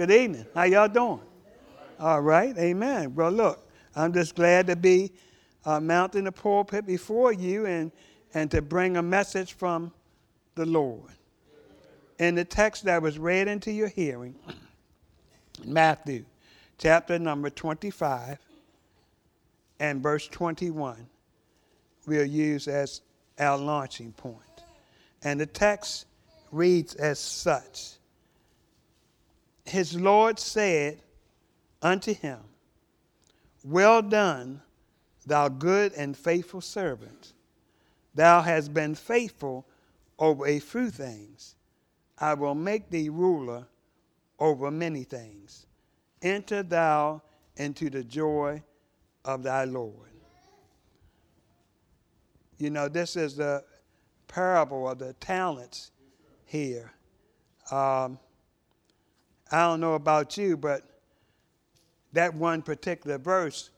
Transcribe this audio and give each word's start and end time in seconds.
Good 0.00 0.12
evening. 0.12 0.46
How 0.54 0.62
y'all 0.62 0.88
doing? 0.88 1.20
All 1.98 2.22
right. 2.22 2.56
Amen. 2.56 3.14
Well, 3.14 3.30
look, 3.30 3.68
I'm 3.94 4.14
just 4.14 4.34
glad 4.34 4.66
to 4.68 4.74
be 4.74 5.12
uh, 5.66 5.78
mounting 5.78 6.24
the 6.24 6.32
pulpit 6.32 6.86
before 6.86 7.34
you 7.34 7.66
and, 7.66 7.92
and 8.32 8.50
to 8.50 8.62
bring 8.62 8.96
a 8.96 9.02
message 9.02 9.52
from 9.52 9.92
the 10.54 10.64
Lord. 10.64 11.10
In 12.18 12.34
the 12.34 12.46
text 12.46 12.84
that 12.84 13.02
was 13.02 13.18
read 13.18 13.46
into 13.46 13.70
your 13.72 13.88
hearing, 13.88 14.36
Matthew 15.66 16.24
chapter 16.78 17.18
number 17.18 17.50
25 17.50 18.38
and 19.80 20.02
verse 20.02 20.26
21, 20.28 21.06
we'll 22.06 22.24
use 22.24 22.68
as 22.68 23.02
our 23.38 23.58
launching 23.58 24.12
point. 24.12 24.64
And 25.22 25.38
the 25.38 25.44
text 25.44 26.06
reads 26.52 26.94
as 26.94 27.18
such 27.18 27.98
His 29.70 29.98
Lord 29.98 30.38
said 30.38 31.00
unto 31.80 32.12
him, 32.12 32.40
Well 33.62 34.02
done, 34.02 34.62
thou 35.26 35.48
good 35.48 35.92
and 35.92 36.16
faithful 36.16 36.60
servant. 36.60 37.34
Thou 38.14 38.42
hast 38.42 38.74
been 38.74 38.96
faithful 38.96 39.64
over 40.18 40.46
a 40.46 40.58
few 40.58 40.90
things. 40.90 41.54
I 42.18 42.34
will 42.34 42.56
make 42.56 42.90
thee 42.90 43.08
ruler 43.08 43.66
over 44.40 44.70
many 44.70 45.04
things. 45.04 45.66
Enter 46.20 46.62
thou 46.62 47.22
into 47.56 47.90
the 47.90 48.02
joy 48.02 48.62
of 49.24 49.44
thy 49.44 49.64
Lord. 49.64 50.10
You 52.58 52.70
know, 52.70 52.88
this 52.88 53.16
is 53.16 53.36
the 53.36 53.64
parable 54.26 54.88
of 54.88 54.98
the 54.98 55.12
talents 55.14 55.92
here. 56.44 56.92
Um, 57.70 58.18
I 59.50 59.62
don't 59.62 59.80
know 59.80 59.94
about 59.94 60.36
you, 60.36 60.56
but 60.56 60.82
that 62.12 62.34
one 62.34 62.62
particular 62.62 63.18
verse, 63.18 63.70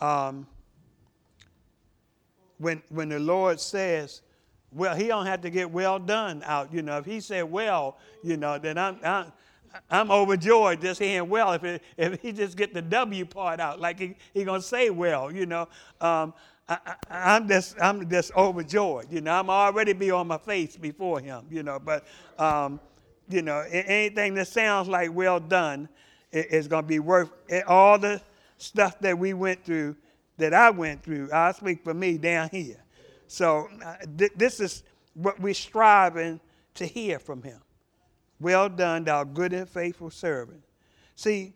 um, 0.00 0.46
when 2.58 2.82
when 2.88 3.08
the 3.08 3.18
Lord 3.18 3.60
says, 3.60 4.22
"Well, 4.72 4.94
He 4.96 5.06
don't 5.06 5.26
have 5.26 5.42
to 5.42 5.50
get 5.50 5.70
well 5.70 5.98
done 5.98 6.42
out," 6.44 6.72
you 6.72 6.82
know. 6.82 6.98
If 6.98 7.06
He 7.06 7.20
said 7.20 7.44
"well," 7.44 7.98
you 8.22 8.36
know, 8.36 8.58
then 8.58 8.78
I'm 8.78 8.98
I'm, 9.02 9.32
I'm 9.90 10.10
overjoyed 10.10 10.80
just 10.80 11.00
hearing 11.00 11.28
"well." 11.28 11.52
If 11.52 11.64
it, 11.64 11.82
if 11.96 12.20
He 12.20 12.32
just 12.32 12.56
get 12.56 12.74
the 12.74 12.82
W 12.82 13.24
part 13.24 13.60
out, 13.60 13.80
like 13.80 13.98
He 13.98 14.16
He 14.34 14.44
gonna 14.44 14.62
say 14.62 14.90
"well," 14.90 15.32
you 15.32 15.46
know. 15.46 15.68
Um, 16.00 16.34
I, 16.68 17.36
am 17.36 17.46
just 17.46 17.80
I'm 17.80 18.08
just 18.08 18.32
overjoyed. 18.34 19.06
You 19.10 19.20
know, 19.20 19.32
I'm 19.32 19.50
already 19.50 19.92
be 19.92 20.10
on 20.10 20.26
my 20.26 20.38
face 20.38 20.76
before 20.76 21.20
him. 21.20 21.44
You 21.50 21.62
know, 21.62 21.78
but 21.78 22.04
um, 22.38 22.80
you 23.28 23.42
know, 23.42 23.64
anything 23.70 24.34
that 24.34 24.48
sounds 24.48 24.88
like 24.88 25.12
well 25.12 25.40
done 25.40 25.88
is 26.32 26.68
going 26.68 26.84
to 26.84 26.88
be 26.88 26.98
worth 26.98 27.30
all 27.66 27.98
the 27.98 28.20
stuff 28.58 28.98
that 29.00 29.18
we 29.18 29.34
went 29.34 29.64
through, 29.64 29.96
that 30.38 30.54
I 30.54 30.70
went 30.70 31.02
through. 31.02 31.30
I 31.32 31.52
speak 31.52 31.84
for 31.84 31.94
me 31.94 32.18
down 32.18 32.48
here. 32.50 32.82
So 33.26 33.68
uh, 33.84 33.96
th- 34.16 34.32
this 34.36 34.60
is 34.60 34.82
what 35.14 35.40
we're 35.40 35.54
striving 35.54 36.40
to 36.74 36.86
hear 36.86 37.18
from 37.18 37.42
him. 37.42 37.60
Well 38.38 38.68
done, 38.68 39.04
thou 39.04 39.24
good 39.24 39.52
and 39.52 39.68
faithful 39.68 40.10
servant. 40.10 40.62
See, 41.14 41.54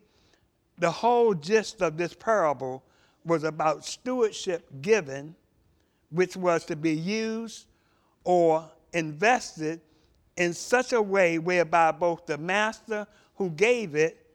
the 0.77 0.89
whole 0.89 1.33
gist 1.35 1.81
of 1.81 1.95
this 1.95 2.13
parable 2.13 2.83
was 3.23 3.43
about 3.43 3.85
stewardship 3.85 4.67
given, 4.81 5.35
which 6.09 6.35
was 6.35 6.65
to 6.65 6.75
be 6.75 6.93
used 6.93 7.67
or 8.23 8.69
invested 8.93 9.79
in 10.41 10.55
such 10.55 10.91
a 10.91 11.01
way 11.01 11.37
whereby 11.37 11.91
both 11.91 12.25
the 12.25 12.35
master 12.35 13.05
who 13.35 13.51
gave 13.51 13.93
it 13.93 14.25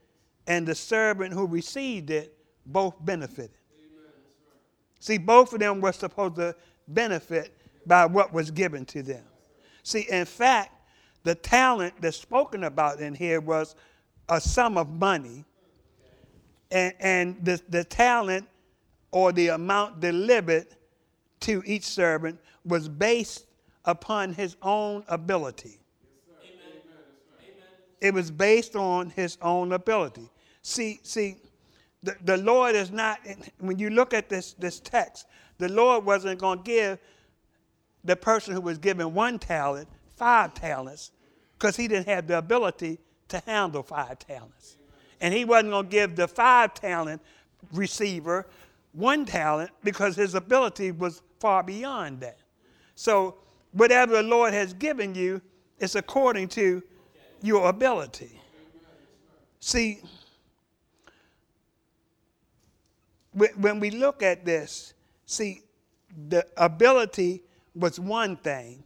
and 0.47 0.65
the 0.65 0.75
servant 0.75 1.35
who 1.35 1.49
received 1.49 2.11
it 2.11 2.33
both 2.65 2.95
benefited. 3.05 3.51
See, 5.01 5.19
both 5.19 5.53
of 5.53 5.59
them 5.59 5.81
were 5.81 5.93
supposed 5.93 6.37
to 6.37 6.55
benefit 6.87 7.53
by 7.87 8.07
what 8.07 8.33
was 8.33 8.53
given 8.53 8.85
to 8.87 9.03
them. 9.03 9.25
See, 9.83 10.07
in 10.09 10.27
fact, 10.27 10.71
the 11.25 11.35
talent 11.35 11.95
that's 12.01 12.19
spoken 12.19 12.63
about 12.63 13.01
in 13.01 13.13
here 13.13 13.41
was 13.41 13.75
a 14.29 14.41
sum 14.41 14.79
of 14.79 14.89
money, 14.89 15.45
and, 16.71 16.95
and 17.01 17.45
the, 17.45 17.61
the 17.69 17.83
talent 17.83 18.47
or 19.11 19.33
the 19.33 19.49
amount 19.49 19.99
delivered 19.99 20.69
to 21.41 21.65
each 21.67 21.85
servant 21.85 22.39
was 22.65 22.89
based 22.89 23.47
upon 23.85 24.35
his 24.35 24.55
own 24.63 25.03
ability. 25.09 25.81
It 28.01 28.15
was 28.15 28.31
based 28.31 28.77
on 28.77 29.11
his 29.11 29.39
own 29.41 29.73
ability. 29.73 30.29
See, 30.63 31.01
see, 31.03 31.37
the, 32.03 32.17
the 32.25 32.37
Lord 32.37 32.75
is 32.75 32.91
not, 32.91 33.19
when 33.59 33.79
you 33.79 33.91
look 33.91 34.15
at 34.15 34.29
this, 34.29 34.53
this 34.55 34.81
text, 34.81 35.27
the 35.59 35.69
Lord 35.69 36.05
wasn't 36.05 36.39
going 36.39 36.59
to 36.59 36.65
give 36.65 36.99
the 38.05 38.17
person 38.17 38.55
who 38.55 38.61
was 38.61 38.79
given 38.79 39.15
one 39.15 39.39
talent 39.39 39.89
five 40.15 40.55
talents 40.55 41.13
because 41.59 41.77
he 41.77 41.89
didn't 41.89 42.07
have 42.07 42.27
the 42.27 42.39
ability 42.39 42.99
to 43.29 43.43
handle 43.47 43.83
five 43.83 44.19
talents. 44.19 44.77
And 45.21 45.33
he 45.33 45.45
wasn't 45.45 45.71
going 45.71 45.87
to 45.87 45.91
give 45.91 46.17
the 46.17 46.29
five 46.29 46.75
talent 46.75 47.23
receiver 47.73 48.47
one 48.93 49.25
talent 49.25 49.71
because 49.83 50.17
his 50.17 50.35
ability 50.35 50.93
was 50.93 51.23
far 51.41 51.63
beyond 51.63 52.21
that. 52.21 52.39
So, 52.95 53.37
whatever 53.73 54.17
the 54.17 54.23
Lord 54.23 54.55
has 54.55 54.73
given 54.73 55.15
you 55.15 55.43
it's 55.79 55.95
according 55.95 56.49
to 56.49 56.83
your 57.43 57.69
ability. 57.69 58.41
See, 59.61 60.01
when 63.33 63.81
we 63.81 63.91
look 63.91 64.23
at 64.23 64.45
this, 64.45 64.95
see, 65.27 65.63
the 66.29 66.47
ability 66.57 67.43
was 67.75 68.01
one 68.01 68.37
thing, 68.37 68.85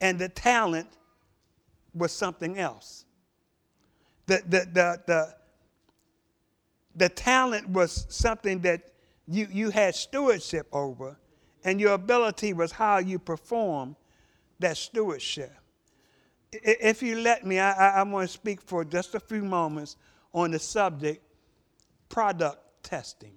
and 0.00 0.18
the 0.18 0.28
talent 0.28 0.88
was 1.94 2.12
something 2.12 2.58
else. 2.58 3.04
The, 4.26 4.42
the, 4.46 4.68
the, 4.72 5.02
the, 5.06 5.34
the 6.94 7.08
talent 7.08 7.70
was 7.70 8.06
something 8.10 8.60
that 8.60 8.82
you, 9.26 9.48
you 9.50 9.70
had 9.70 9.94
stewardship 9.94 10.66
over, 10.72 11.16
and 11.64 11.80
your 11.80 11.94
ability 11.94 12.52
was 12.52 12.72
how 12.72 12.98
you 12.98 13.18
perform 13.18 13.96
that 14.58 14.76
stewardship. 14.76 15.52
If 16.52 17.02
you 17.02 17.20
let 17.20 17.44
me, 17.44 17.58
I, 17.58 17.72
I, 17.72 18.00
I'm 18.00 18.10
going 18.10 18.26
to 18.26 18.32
speak 18.32 18.60
for 18.62 18.84
just 18.84 19.14
a 19.14 19.20
few 19.20 19.42
moments 19.42 19.96
on 20.32 20.50
the 20.50 20.58
subject 20.58 21.22
product 22.08 22.58
testing. 22.82 23.32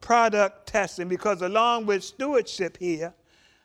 Product 0.00 0.66
testing, 0.66 1.08
because 1.08 1.42
along 1.42 1.86
with 1.86 2.02
stewardship 2.02 2.76
here, 2.76 3.14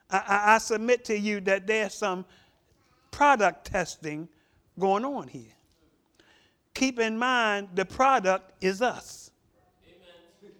I, 0.10 0.56
I 0.56 0.58
submit 0.60 1.04
to 1.06 1.18
you 1.18 1.42
that 1.42 1.66
there's 1.66 1.94
some 1.94 2.26
product 3.12 3.66
testing 3.66 4.30
going 4.80 5.04
on 5.04 5.28
here. 5.28 5.54
Keep 6.74 7.00
in 7.00 7.18
mind, 7.18 7.70
the 7.74 7.86
product 7.86 8.52
is 8.64 8.82
us. 8.82 9.32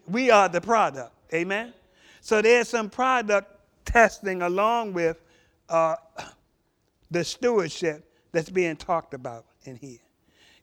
We 0.08 0.32
are 0.32 0.50
the 0.50 0.62
product. 0.62 1.14
Amen? 1.34 1.74
So 2.22 2.42
there's 2.42 2.70
some 2.70 2.90
product 2.90 3.52
testing 3.86 4.42
along 4.42 4.94
with 4.94 5.22
uh, 5.70 5.96
the 7.12 7.24
stewardship 7.24 8.12
that's 8.32 8.50
being 8.50 8.76
talked 8.76 9.14
about 9.14 9.46
in 9.64 9.76
here. 9.76 10.00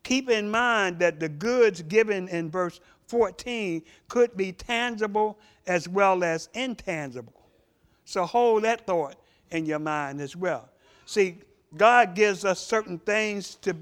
Keep 0.02 0.30
in 0.30 0.50
mind 0.50 0.98
that 0.98 1.18
the 1.18 1.28
goods 1.28 1.82
given 1.82 2.28
in 2.28 2.50
verse 2.50 2.80
14 3.08 3.82
could 4.08 4.36
be 4.36 4.52
tangible 4.52 5.38
as 5.66 5.88
well 5.88 6.22
as 6.22 6.48
intangible. 6.52 7.48
So 8.04 8.26
hold 8.26 8.64
that 8.64 8.86
thought 8.86 9.16
in 9.50 9.64
your 9.64 9.78
mind 9.78 10.20
as 10.20 10.36
well. 10.36 10.68
See, 11.06 11.38
God 11.76 12.14
gives 12.14 12.44
us 12.44 12.60
certain 12.60 12.98
things 12.98 13.54
to 13.56 13.74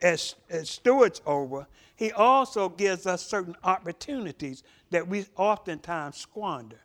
as, 0.00 0.36
as 0.48 0.70
stewards 0.70 1.20
over, 1.26 1.66
he 1.96 2.12
also 2.12 2.68
gives 2.68 3.06
us 3.06 3.24
certain 3.24 3.56
opportunities 3.64 4.62
that 4.90 5.06
we 5.06 5.26
oftentimes 5.36 6.16
squander 6.16 6.80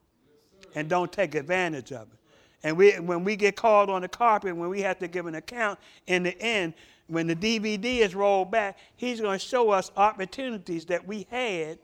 and 0.76 0.90
don't 0.90 1.12
take 1.12 1.36
advantage 1.36 1.92
of 1.92 2.08
it. 2.12 2.20
And 2.64 2.78
we, 2.78 2.94
when 2.94 3.24
we 3.24 3.36
get 3.36 3.56
called 3.56 3.90
on 3.90 4.02
the 4.02 4.08
carpet, 4.08 4.56
when 4.56 4.70
we 4.70 4.82
have 4.82 5.00
to 5.00 5.08
give 5.08 5.26
an 5.26 5.36
account, 5.36 5.80
in 6.08 6.24
the 6.24 6.40
end, 6.42 6.74
when 7.08 7.28
the 7.28 7.36
DVD 7.36 8.00
is 8.00 8.16
rolled 8.16 8.52
back, 8.52 8.78
he's 8.96 9.20
going 9.20 9.38
to 9.38 9.46
show 9.46 9.70
us 9.70 9.92
opportunities 9.98 10.86
that 10.86 11.06
we 11.06 11.28
had 11.30 11.78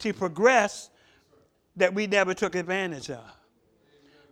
to 0.00 0.12
progress 0.12 0.90
that 1.76 1.94
we 1.94 2.06
never 2.06 2.34
took 2.34 2.54
advantage 2.54 3.10
of. 3.10 3.24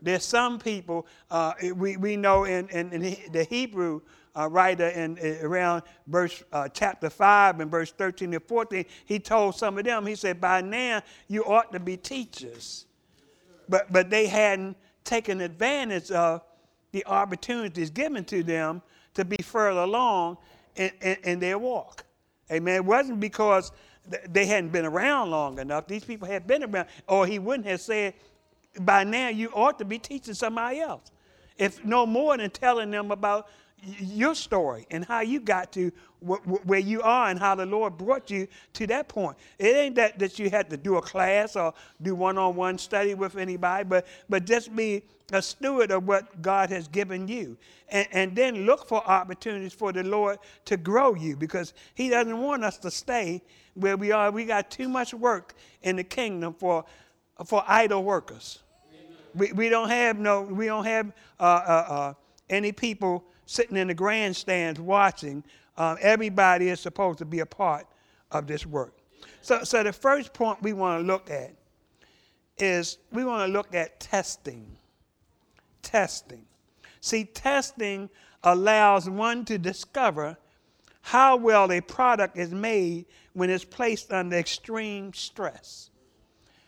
There's 0.01 0.25
some 0.25 0.59
people, 0.59 1.07
uh, 1.31 1.55
we, 1.75 1.97
we 1.97 2.17
know 2.17 2.45
in, 2.45 2.69
in, 2.69 2.93
in 2.93 3.17
the 3.33 3.45
Hebrew 3.45 4.01
uh, 4.37 4.49
writer 4.49 4.89
in, 4.89 5.17
in, 5.19 5.45
around 5.45 5.83
verse 6.07 6.43
uh, 6.53 6.69
chapter 6.69 7.11
5 7.11 7.61
and 7.61 7.71
verse 7.71 7.91
13 7.91 8.33
and 8.35 8.43
14, 8.45 8.85
he 9.07 9.19
told 9.19 9.57
some 9.57 9.79
of 9.79 9.85
them, 9.85 10.07
he 10.07 10.15
said, 10.15 10.41
By 10.41 10.61
now 10.61 11.03
you 11.27 11.45
ought 11.45 11.73
to 11.73 11.81
be 11.81 11.97
teachers. 11.97 12.87
But, 13.69 13.93
but 13.93 14.09
they 14.09 14.27
hadn't 14.27 14.77
taken 15.09 15.41
advantage 15.41 16.11
of 16.11 16.43
the 16.93 17.05
opportunities 17.07 17.91
given 17.91 18.25
to 18.27 18.43
them 18.43 18.83
to 19.15 19.25
be 19.25 19.39
further 19.43 19.81
along 19.81 20.37
in, 20.77 20.91
in, 21.01 21.17
in 21.25 21.41
their 21.41 21.59
walk. 21.59 22.05
Amen. 22.53 22.77
It 22.77 22.85
wasn't 22.85 23.19
because 23.19 23.73
they 24.29 24.47
hadn't 24.47 24.71
been 24.71 24.85
around 24.85 25.31
long 25.31 25.59
enough. 25.59 25.87
These 25.87 26.05
people 26.05 26.29
had 26.29 26.47
been 26.47 26.63
around, 26.63 26.87
or 27.07 27.27
he 27.27 27.39
wouldn't 27.39 27.67
have 27.67 27.81
said, 27.81 28.15
by 28.81 29.05
now 29.05 29.29
you 29.29 29.51
ought 29.55 29.79
to 29.79 29.85
be 29.85 29.99
teaching 29.99 30.35
somebody 30.35 30.81
else. 30.81 31.11
If 31.57 31.85
no 31.85 32.07
more 32.07 32.37
than 32.37 32.51
telling 32.51 32.91
them 32.91 33.11
about 33.11 33.49
your 33.83 34.35
story 34.35 34.87
and 34.91 35.05
how 35.05 35.21
you 35.21 35.41
got 35.41 35.73
to 35.73 35.93
where 36.21 36.81
you 36.81 37.01
are 37.03 37.29
and 37.29 37.39
how 37.39 37.55
the 37.55 37.65
Lord 37.65 37.97
brought 37.97 38.29
you 38.29 38.49
to 38.73 38.87
that 38.89 39.09
point. 39.09 39.37
It 39.59 39.77
ain't 39.77 39.95
that, 39.95 40.19
that 40.19 40.39
you 40.39 40.51
had 40.51 40.69
to 40.71 40.77
do 40.77 40.97
a 40.97 41.03
class 41.03 41.55
or 41.55 41.73
do 42.03 42.15
one-on-one 42.17 42.79
study 42.79 43.15
with 43.15 43.37
anybody, 43.37 43.85
but, 43.85 44.07
but 44.29 44.45
just 44.45 44.75
be 44.75 45.05
a 45.33 45.41
steward 45.41 45.93
of 45.93 46.09
what 46.09 46.43
God 46.43 46.71
has 46.71 46.89
given 46.89 47.29
you. 47.29 47.57
And, 47.91 48.09
and 48.11 48.37
then 48.37 48.67
look 48.67 48.89
for 48.89 49.07
opportunities 49.09 49.73
for 49.73 49.93
the 49.93 50.03
Lord 50.03 50.39
to 50.65 50.77
grow 50.77 51.15
you 51.15 51.37
because 51.37 51.73
he 51.95 52.09
doesn't 52.09 52.39
want 52.39 52.65
us 52.65 52.79
to 52.79 52.91
stay 52.91 53.43
where 53.75 53.97
we 53.97 54.11
are. 54.11 54.33
We 54.33 54.45
got 54.45 54.71
too 54.71 54.89
much 54.89 55.15
work 55.15 55.55
in 55.83 55.97
the 55.97 56.05
kingdom 56.05 56.53
for, 56.53 56.85
for 57.47 57.63
idle 57.69 58.03
workers. 58.03 58.61
We, 59.35 59.53
we 59.53 59.69
don't 59.69 59.91
have 59.91 60.19
no, 60.19 60.43
we 60.43 60.67
don't 60.67 60.85
have 60.85 61.13
uh, 61.39 61.43
uh, 61.43 61.85
uh, 61.89 62.15
any 62.51 62.73
people 62.73 63.25
sitting 63.49 63.79
in 63.79 63.89
the 63.89 63.95
grandstands 63.95 64.79
watching. 64.79 65.43
Uh, 65.77 65.97
everybody 66.03 66.69
is 66.69 66.81
supposed 66.81 67.19
to 67.19 67.25
be 67.25 67.41
a 67.41 67.47
part 67.47 67.87
of 68.31 68.47
this 68.47 68.67
work. 68.67 68.99
So, 69.41 69.65
so 69.65 69.83
the 69.83 69.93
first 69.93 70.35
point 70.35 70.63
we 70.63 70.75
want 70.75 71.01
to 71.01 71.07
look 71.07 71.31
at 71.31 71.55
is 72.59 72.99
we 73.11 73.25
want 73.25 73.49
to 73.49 73.53
look 73.53 73.75
at 73.75 74.01
testing. 74.01 74.77
Testing. 75.83 76.45
See, 77.01 77.25
testing 77.25 78.11
allows 78.43 79.09
one 79.09 79.47
to 79.47 79.57
discover 79.57 80.37
how 81.01 81.37
well 81.37 81.73
a 81.73 81.81
product 81.81 82.37
is 82.37 82.51
made 82.51 83.07
when 83.33 83.49
it's 83.49 83.65
placed 83.65 84.13
under 84.13 84.37
extreme 84.37 85.15
stress. 85.15 85.89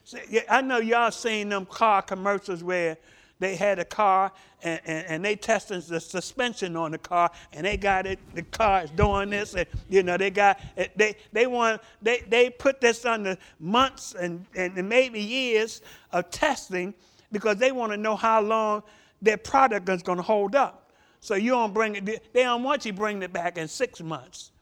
See, 0.04 0.40
I 0.48 0.62
know 0.62 0.78
y'all 0.78 1.10
seen 1.10 1.50
them 1.50 1.66
car 1.66 2.00
commercials 2.00 2.64
where 2.64 2.96
they 3.40 3.56
had 3.56 3.78
a 3.78 3.84
car 3.84 4.30
and, 4.62 4.80
and, 4.84 5.06
and, 5.06 5.24
they 5.24 5.34
tested 5.34 5.82
the 5.84 5.98
suspension 5.98 6.76
on 6.76 6.92
the 6.92 6.98
car 6.98 7.30
and 7.52 7.66
they 7.66 7.76
got 7.76 8.06
it 8.06 8.18
the 8.34 8.42
car 8.42 8.82
is 8.84 8.90
doing 8.90 9.30
this 9.30 9.54
and 9.54 9.66
you 9.88 10.02
know 10.02 10.16
they 10.16 10.30
got 10.30 10.60
eh, 10.76 10.86
they 10.94 11.16
they 11.32 11.46
want 11.46 11.80
they, 12.02 12.20
they 12.28 12.50
put 12.50 12.80
this 12.80 13.04
under 13.04 13.36
months 13.58 14.14
and, 14.14 14.44
and 14.54 14.76
maybe 14.88 15.18
years 15.18 15.82
of 16.12 16.30
testing 16.30 16.94
because 17.32 17.56
they 17.56 17.72
want 17.72 17.90
to 17.90 17.96
know 17.96 18.14
how 18.14 18.40
long 18.40 18.82
their 19.22 19.36
product 19.36 19.88
is 19.88 20.02
going 20.02 20.18
to 20.18 20.22
hold 20.22 20.54
up. 20.54 20.92
So 21.20 21.34
you 21.34 21.50
don't 21.50 21.74
bring 21.74 21.96
it 21.96 22.04
they 22.04 22.42
don't 22.42 22.62
want 22.62 22.84
you 22.84 22.92
bring 22.92 23.22
it 23.22 23.32
back 23.32 23.58
in 23.58 23.68
six 23.68 24.00
months. 24.00 24.52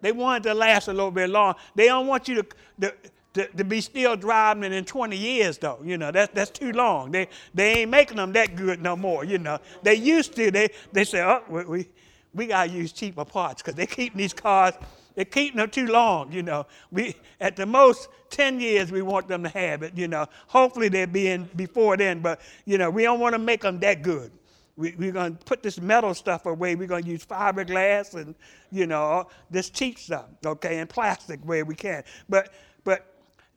They 0.00 0.12
want 0.12 0.44
it 0.44 0.50
to 0.50 0.54
last 0.54 0.88
a 0.88 0.92
little 0.92 1.10
bit 1.10 1.30
long. 1.30 1.54
They 1.74 1.86
don't 1.86 2.06
want 2.06 2.28
you 2.28 2.36
to, 2.36 2.46
to 2.82 2.94
to, 3.36 3.46
to 3.48 3.64
be 3.64 3.80
still 3.80 4.16
driving 4.16 4.64
it 4.64 4.72
in 4.72 4.84
20 4.84 5.16
years, 5.16 5.58
though. 5.58 5.78
You 5.84 5.96
know, 5.98 6.10
that, 6.10 6.34
that's 6.34 6.50
too 6.50 6.72
long. 6.72 7.12
They, 7.12 7.28
they 7.54 7.80
ain't 7.80 7.90
making 7.90 8.16
them 8.16 8.32
that 8.32 8.56
good 8.56 8.82
no 8.82 8.96
more, 8.96 9.24
you 9.24 9.38
know. 9.38 9.58
They 9.82 9.94
used 9.94 10.34
to. 10.36 10.50
They, 10.50 10.68
they 10.92 11.04
say, 11.04 11.22
oh, 11.22 11.42
we, 11.48 11.64
we, 11.64 11.88
we 12.34 12.46
got 12.46 12.64
to 12.64 12.72
use 12.72 12.92
cheaper 12.92 13.24
parts 13.24 13.62
because 13.62 13.74
they 13.74 13.86
keep 13.86 14.14
these 14.14 14.32
cars, 14.32 14.74
they're 15.14 15.24
keeping 15.24 15.58
them 15.58 15.70
too 15.70 15.86
long, 15.86 16.32
you 16.32 16.42
know. 16.42 16.66
We, 16.90 17.14
at 17.40 17.56
the 17.56 17.66
most, 17.66 18.08
10 18.30 18.60
years 18.60 18.90
we 18.90 19.02
want 19.02 19.28
them 19.28 19.42
to 19.42 19.48
have 19.50 19.82
it, 19.82 19.96
you 19.96 20.08
know. 20.08 20.26
Hopefully 20.48 20.88
they'll 20.88 21.06
be 21.06 21.28
in 21.28 21.48
before 21.56 21.96
then, 21.96 22.20
but, 22.20 22.40
you 22.64 22.78
know, 22.78 22.90
we 22.90 23.02
don't 23.02 23.20
want 23.20 23.34
to 23.34 23.38
make 23.38 23.62
them 23.62 23.78
that 23.80 24.02
good. 24.02 24.30
We, 24.76 24.94
we're 24.98 25.12
going 25.12 25.36
to 25.36 25.44
put 25.44 25.62
this 25.62 25.80
metal 25.80 26.12
stuff 26.12 26.44
away. 26.44 26.74
We're 26.74 26.86
going 26.86 27.04
to 27.04 27.10
use 27.10 27.24
fiberglass 27.24 28.14
and, 28.14 28.34
you 28.70 28.86
know, 28.86 29.28
this 29.50 29.70
cheap 29.70 29.98
stuff, 29.98 30.26
okay, 30.44 30.78
and 30.80 30.88
plastic 30.88 31.40
where 31.44 31.64
we 31.64 31.74
can. 31.74 32.04
But 32.28 32.52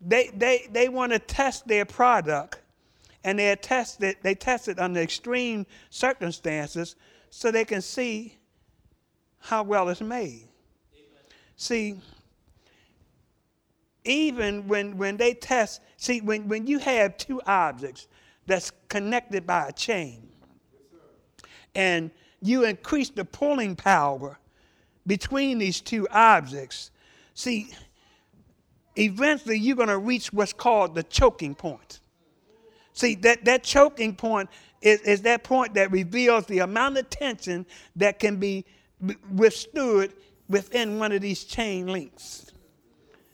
they, 0.01 0.29
they, 0.35 0.67
they 0.71 0.89
want 0.89 1.11
to 1.11 1.19
test 1.19 1.67
their 1.67 1.85
product 1.85 2.59
and 3.23 3.39
they 3.39 3.55
test 3.55 4.01
it, 4.01 4.21
they 4.23 4.35
test 4.35 4.67
it 4.67 4.79
under 4.79 5.01
extreme 5.01 5.65
circumstances 5.89 6.95
so 7.29 7.51
they 7.51 7.65
can 7.65 7.81
see 7.81 8.37
how 9.39 9.63
well 9.63 9.89
it's 9.89 10.01
made. 10.01 10.47
Amen. 10.93 11.23
See, 11.57 11.95
even 14.05 14.67
when, 14.67 14.97
when 14.97 15.17
they 15.17 15.33
test, 15.33 15.81
see, 15.97 16.21
when, 16.21 16.47
when 16.47 16.65
you 16.65 16.79
have 16.79 17.17
two 17.17 17.41
objects 17.45 18.07
that's 18.47 18.71
connected 18.87 19.45
by 19.45 19.67
a 19.67 19.71
chain, 19.71 20.27
and 21.75 22.09
you 22.41 22.63
increase 22.63 23.09
the 23.09 23.25
pulling 23.25 23.75
power 23.75 24.39
between 25.05 25.59
these 25.59 25.81
two 25.81 26.07
objects, 26.09 26.91
see, 27.33 27.69
eventually 28.95 29.57
you're 29.57 29.75
going 29.75 29.89
to 29.89 29.97
reach 29.97 30.33
what's 30.33 30.53
called 30.53 30.95
the 30.95 31.03
choking 31.03 31.55
point. 31.55 31.99
See, 32.93 33.15
that, 33.15 33.45
that 33.45 33.63
choking 33.63 34.15
point 34.15 34.49
is, 34.81 35.01
is 35.01 35.21
that 35.23 35.43
point 35.43 35.73
that 35.75 35.91
reveals 35.91 36.45
the 36.45 36.59
amount 36.59 36.97
of 36.97 37.09
tension 37.09 37.65
that 37.95 38.19
can 38.19 38.37
be 38.37 38.65
withstood 39.31 40.13
within 40.49 40.99
one 40.99 41.11
of 41.11 41.21
these 41.21 41.43
chain 41.43 41.87
links. 41.87 42.51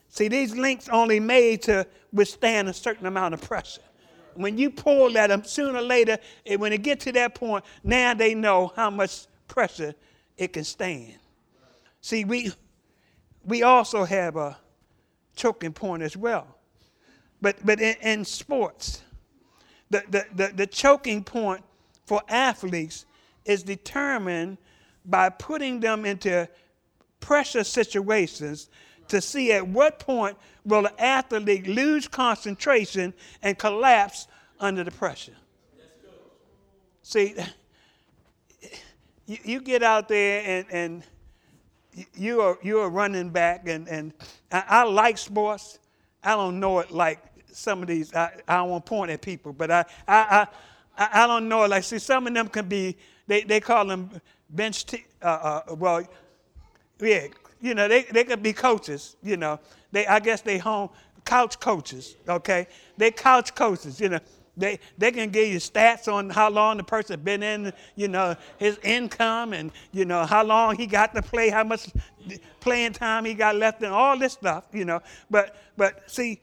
See, 0.10 0.28
these 0.28 0.56
links 0.56 0.88
only 0.90 1.20
made 1.20 1.62
to 1.64 1.88
withstand 2.14 2.70
a 2.70 2.74
certain 2.74 3.06
amount 3.06 3.34
of 3.34 3.42
pressure. 3.42 3.82
When 4.36 4.58
you 4.58 4.70
pull 4.70 5.18
at 5.18 5.28
them, 5.28 5.44
sooner 5.44 5.80
or 5.80 5.82
later, 5.82 6.18
when 6.58 6.74
it 6.74 6.84
gets 6.84 7.06
to 7.06 7.12
that 7.14 7.36
point, 7.36 7.66
now 7.84 8.14
they 8.14 8.36
know 8.36 8.72
how 8.76 8.90
much 8.90 9.28
pressure 9.48 9.96
it 10.38 10.54
can 10.54 10.64
stand. 10.64 11.16
See, 12.02 12.26
we, 12.26 12.52
we 13.46 13.64
also 13.64 14.04
have 14.04 14.36
a, 14.36 14.58
choking 15.36 15.74
point 15.74 16.04
as 16.04 16.16
well. 16.16 16.48
But, 17.42 17.58
but 17.66 17.80
in, 17.80 17.96
in 18.02 18.26
sports, 18.26 19.04
the, 19.90 20.04
the, 20.10 20.26
the, 20.34 20.54
the 20.56 20.68
choking 20.68 21.24
point 21.24 21.64
for 22.06 22.22
athletes 22.28 23.06
is 23.46 23.64
determined 23.64 24.58
by 25.06 25.30
putting 25.30 25.80
them 25.80 26.06
into 26.06 26.50
pressure 27.20 27.64
situations 27.64 28.70
to 29.08 29.22
see 29.22 29.52
at 29.52 29.68
what 29.68 30.00
point 30.00 30.38
will 30.64 30.84
the 30.84 31.02
athlete 31.02 31.68
lose 31.68 32.08
concentration 32.08 33.14
and 33.44 33.58
collapse 33.58 34.28
under 34.60 34.84
the 34.84 34.92
pressure. 34.92 35.36
See, 37.04 37.36
you, 39.28 39.38
you, 39.44 39.62
get 39.62 39.84
out 39.84 40.08
there 40.08 40.44
and, 40.44 40.66
and 40.72 41.04
you 42.16 42.42
are 42.42 42.58
you 42.62 42.80
are 42.80 42.90
running 42.90 43.30
back, 43.30 43.68
and 43.68 43.88
and 43.88 44.14
I, 44.52 44.64
I, 44.68 44.84
like 44.84 45.18
sports. 45.18 45.80
I 46.24 46.32
don't 46.32 46.60
know 46.60 46.80
it 46.80 46.92
like 46.92 47.20
some 47.52 47.82
of 47.82 47.88
these. 47.88 48.14
I, 48.14 48.32
I 48.48 48.66
to 48.66 48.80
point 48.82 49.12
at 49.12 49.22
people, 49.22 49.54
but 49.54 49.72
I 49.72 49.86
I, 50.08 50.48
I 50.98 51.10
I 51.24 51.28
don't 51.28 51.48
know 51.48 51.64
it 51.64 51.70
like. 51.70 51.84
See, 51.84 52.00
some 52.00 52.28
of 52.28 52.34
them 52.34 52.48
can 52.48 52.68
be. 52.68 52.98
They 53.28 53.44
they 53.44 53.60
call 53.60 53.86
them 53.86 54.10
bench. 54.50 54.86
T- 54.86 55.06
uh, 55.22 55.62
uh, 55.70 55.76
well, 55.76 56.04
yeah, 57.00 57.28
you 57.62 57.74
know 57.74 57.88
they 57.88 58.04
they 58.04 58.24
could 58.24 58.44
be 58.44 58.54
coaches. 58.54 59.16
You 59.24 59.38
know 59.38 59.60
they 59.92 60.06
I 60.08 60.20
guess 60.20 60.42
they 60.42 60.58
home 60.58 60.90
couch 61.24 61.60
coaches. 61.60 62.16
Okay, 62.28 62.68
they 62.98 63.12
couch 63.12 63.56
coaches. 63.56 64.00
You 64.00 64.10
know 64.10 64.20
they, 64.58 64.80
they 64.98 65.12
can 65.12 65.30
give 65.30 65.48
you 65.48 65.58
stats 65.58 66.12
on 66.12 66.30
how 66.30 66.50
long 66.50 66.78
the 66.78 66.84
person 66.84 67.20
been 67.20 67.44
in, 67.44 67.74
you 67.96 68.08
know, 68.08 68.36
his 68.58 68.78
income 68.84 69.54
and, 69.54 69.72
you 69.92 70.06
know, 70.06 70.26
how 70.26 70.44
long 70.44 70.76
he 70.76 70.88
got 70.88 71.14
to 71.16 71.22
play, 71.22 71.50
how 71.50 71.64
much 71.64 71.90
playing 72.60 72.94
time 72.94 73.26
he 73.26 73.34
got 73.34 73.56
left 73.56 73.82
and 73.84 73.92
all 73.92 74.18
this 74.18 74.34
stuff, 74.34 74.66
you 74.72 74.86
know. 74.86 75.02
But, 75.30 75.56
but 75.76 76.10
see, 76.10 76.40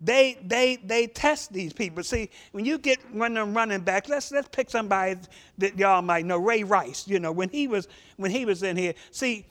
they, 0.00 0.38
they, 0.42 0.76
they 0.76 1.06
test 1.08 1.52
these 1.52 1.72
people. 1.72 2.02
See, 2.02 2.30
when 2.52 2.64
you 2.64 2.78
get 2.78 2.98
one 3.12 3.36
of 3.36 3.46
them 3.46 3.54
running 3.54 3.80
back, 3.80 4.08
let's, 4.08 4.32
let's 4.32 4.48
pick 4.48 4.70
somebody 4.70 5.20
that 5.58 5.78
y'all 5.78 6.02
might 6.02 6.24
know, 6.24 6.38
Ray 6.38 6.62
Rice, 6.62 7.06
you 7.06 7.20
know, 7.20 7.32
when 7.32 7.50
he 7.50 7.68
was, 7.68 7.88
when 8.16 8.30
he 8.30 8.44
was 8.44 8.62
in 8.62 8.76
here. 8.76 8.94
See, 9.10 9.46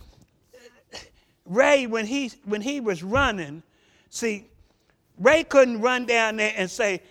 Ray, 1.46 1.86
when 1.86 2.06
he, 2.06 2.32
when 2.46 2.62
he 2.62 2.80
was 2.80 3.04
running, 3.04 3.62
see, 4.10 4.49
Ray 5.20 5.44
couldn't 5.44 5.82
run 5.82 6.06
down 6.06 6.38
there 6.38 6.54
and 6.56 6.72
say, 6.72 7.02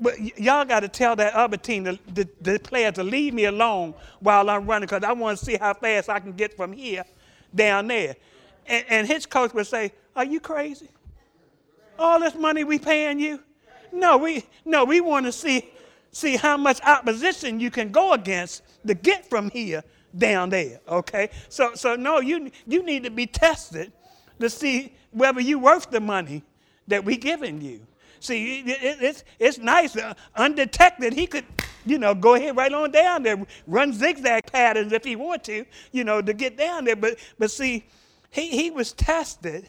but 0.00 0.18
y'all 0.38 0.64
got 0.64 0.80
to 0.80 0.88
tell 0.88 1.14
that 1.16 1.34
other 1.34 1.56
team, 1.56 1.84
the, 1.84 1.98
the, 2.12 2.28
the 2.40 2.58
player, 2.58 2.90
to 2.92 3.04
leave 3.04 3.32
me 3.32 3.44
alone 3.44 3.94
while 4.20 4.50
I'm 4.50 4.66
running 4.66 4.86
because 4.86 5.04
I 5.04 5.12
want 5.12 5.38
to 5.38 5.44
see 5.44 5.56
how 5.56 5.72
fast 5.74 6.08
I 6.08 6.18
can 6.18 6.32
get 6.32 6.56
from 6.56 6.72
here 6.72 7.04
down 7.54 7.86
there. 7.86 8.16
And, 8.66 8.84
and 8.88 9.06
his 9.06 9.24
coach 9.24 9.54
would 9.54 9.68
say, 9.68 9.92
Are 10.16 10.24
you 10.24 10.40
crazy? 10.40 10.88
All 11.96 12.18
this 12.18 12.34
money 12.34 12.64
we 12.64 12.78
paying 12.78 13.20
you? 13.20 13.40
No, 13.92 14.18
we 14.18 14.44
no, 14.64 14.84
we 14.84 15.00
want 15.00 15.26
to 15.26 15.32
see 15.32 15.70
see 16.10 16.36
how 16.36 16.56
much 16.56 16.80
opposition 16.82 17.60
you 17.60 17.70
can 17.70 17.92
go 17.92 18.12
against 18.12 18.62
to 18.86 18.94
get 18.94 19.28
from 19.30 19.50
here 19.50 19.84
down 20.18 20.50
there. 20.50 20.80
Okay? 20.88 21.30
So 21.48 21.74
so 21.74 21.94
no, 21.94 22.18
you 22.18 22.50
you 22.66 22.82
need 22.82 23.04
to 23.04 23.10
be 23.10 23.26
tested 23.26 23.92
to 24.40 24.50
see 24.50 24.96
whether 25.12 25.40
you're 25.40 25.60
worth 25.60 25.90
the 25.90 26.00
money 26.00 26.42
that 26.88 27.04
we 27.04 27.16
given 27.16 27.60
you. 27.60 27.80
See, 28.20 28.60
it, 28.60 28.68
it, 28.68 29.02
it's, 29.02 29.24
it's 29.38 29.58
nice, 29.58 29.96
uh, 29.96 30.14
undetected. 30.34 31.12
He 31.12 31.26
could, 31.26 31.44
you 31.84 31.98
know, 31.98 32.14
go 32.14 32.34
ahead 32.34 32.56
right 32.56 32.72
on 32.72 32.90
down 32.90 33.22
there, 33.22 33.44
run 33.66 33.92
zigzag 33.92 34.50
patterns 34.50 34.92
if 34.92 35.04
he 35.04 35.14
want 35.14 35.44
to, 35.44 35.66
you 35.92 36.04
know, 36.04 36.22
to 36.22 36.32
get 36.32 36.56
down 36.56 36.86
there. 36.86 36.96
But, 36.96 37.18
but 37.38 37.50
see, 37.50 37.84
he, 38.30 38.48
he 38.48 38.70
was 38.70 38.92
tested. 38.92 39.68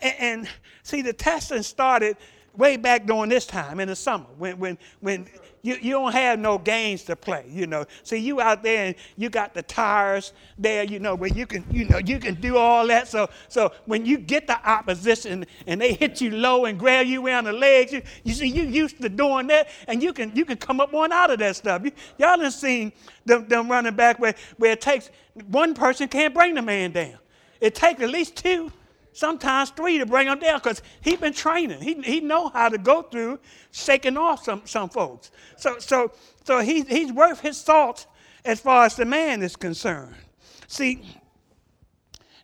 And, 0.00 0.14
and 0.18 0.48
see, 0.84 1.02
the 1.02 1.12
testing 1.12 1.62
started 1.62 2.16
way 2.56 2.76
back 2.76 3.06
during 3.06 3.28
this 3.28 3.46
time 3.46 3.80
in 3.80 3.88
the 3.88 3.96
summer 3.96 4.26
when, 4.38 4.58
when, 4.58 4.78
when 5.00 5.26
you, 5.62 5.76
you 5.82 5.90
don't 5.92 6.12
have 6.12 6.38
no 6.38 6.58
games 6.58 7.02
to 7.04 7.16
play, 7.16 7.44
you 7.48 7.66
know. 7.66 7.84
See, 8.04 8.18
you 8.18 8.40
out 8.40 8.62
there 8.62 8.86
and 8.86 8.94
you 9.16 9.28
got 9.28 9.52
the 9.52 9.62
tires 9.62 10.32
there, 10.56 10.84
you 10.84 11.00
know, 11.00 11.16
where 11.16 11.30
you 11.30 11.44
can, 11.46 11.64
you 11.70 11.86
know, 11.86 11.98
you 11.98 12.20
can 12.20 12.34
do 12.34 12.56
all 12.56 12.86
that. 12.86 13.08
So, 13.08 13.28
so 13.48 13.72
when 13.86 14.06
you 14.06 14.18
get 14.18 14.46
the 14.46 14.64
opposition 14.68 15.44
and 15.66 15.80
they 15.80 15.94
hit 15.94 16.20
you 16.20 16.30
low 16.30 16.66
and 16.66 16.78
grab 16.78 17.06
you 17.06 17.26
around 17.26 17.44
the 17.44 17.52
legs, 17.52 17.92
you, 17.92 18.02
you 18.22 18.32
see, 18.32 18.46
you 18.46 18.62
used 18.62 19.02
to 19.02 19.08
doing 19.08 19.48
that, 19.48 19.68
and 19.88 20.02
you 20.02 20.12
can 20.12 20.34
you 20.36 20.44
can 20.44 20.56
come 20.56 20.80
up 20.80 20.92
one 20.92 21.10
out 21.12 21.30
of 21.30 21.40
that 21.40 21.56
stuff. 21.56 21.82
You, 21.84 21.90
y'all 22.18 22.36
done 22.36 22.50
seen 22.52 22.92
them, 23.24 23.48
them 23.48 23.68
running 23.68 23.94
back 23.94 24.20
where, 24.20 24.34
where 24.58 24.72
it 24.72 24.80
takes 24.80 25.10
one 25.48 25.74
person 25.74 26.08
can't 26.08 26.32
bring 26.32 26.54
the 26.54 26.62
man 26.62 26.92
down. 26.92 27.18
It 27.60 27.74
takes 27.74 28.00
at 28.00 28.10
least 28.10 28.36
two 28.36 28.70
sometimes 29.16 29.70
three 29.70 29.98
to 29.98 30.06
bring 30.06 30.28
him 30.28 30.38
down 30.38 30.58
because 30.58 30.82
he 31.00 31.16
been 31.16 31.32
training. 31.32 31.80
He, 31.80 31.94
he 32.02 32.20
know 32.20 32.48
how 32.50 32.68
to 32.68 32.78
go 32.78 33.02
through 33.02 33.40
shaking 33.72 34.16
off 34.16 34.44
some, 34.44 34.62
some 34.66 34.90
folks. 34.90 35.30
So, 35.56 35.78
so, 35.78 36.12
so 36.44 36.60
he, 36.60 36.82
he's 36.82 37.12
worth 37.12 37.40
his 37.40 37.56
salt 37.56 38.06
as 38.44 38.60
far 38.60 38.84
as 38.84 38.94
the 38.96 39.06
man 39.06 39.42
is 39.42 39.56
concerned. 39.56 40.14
See, 40.68 41.02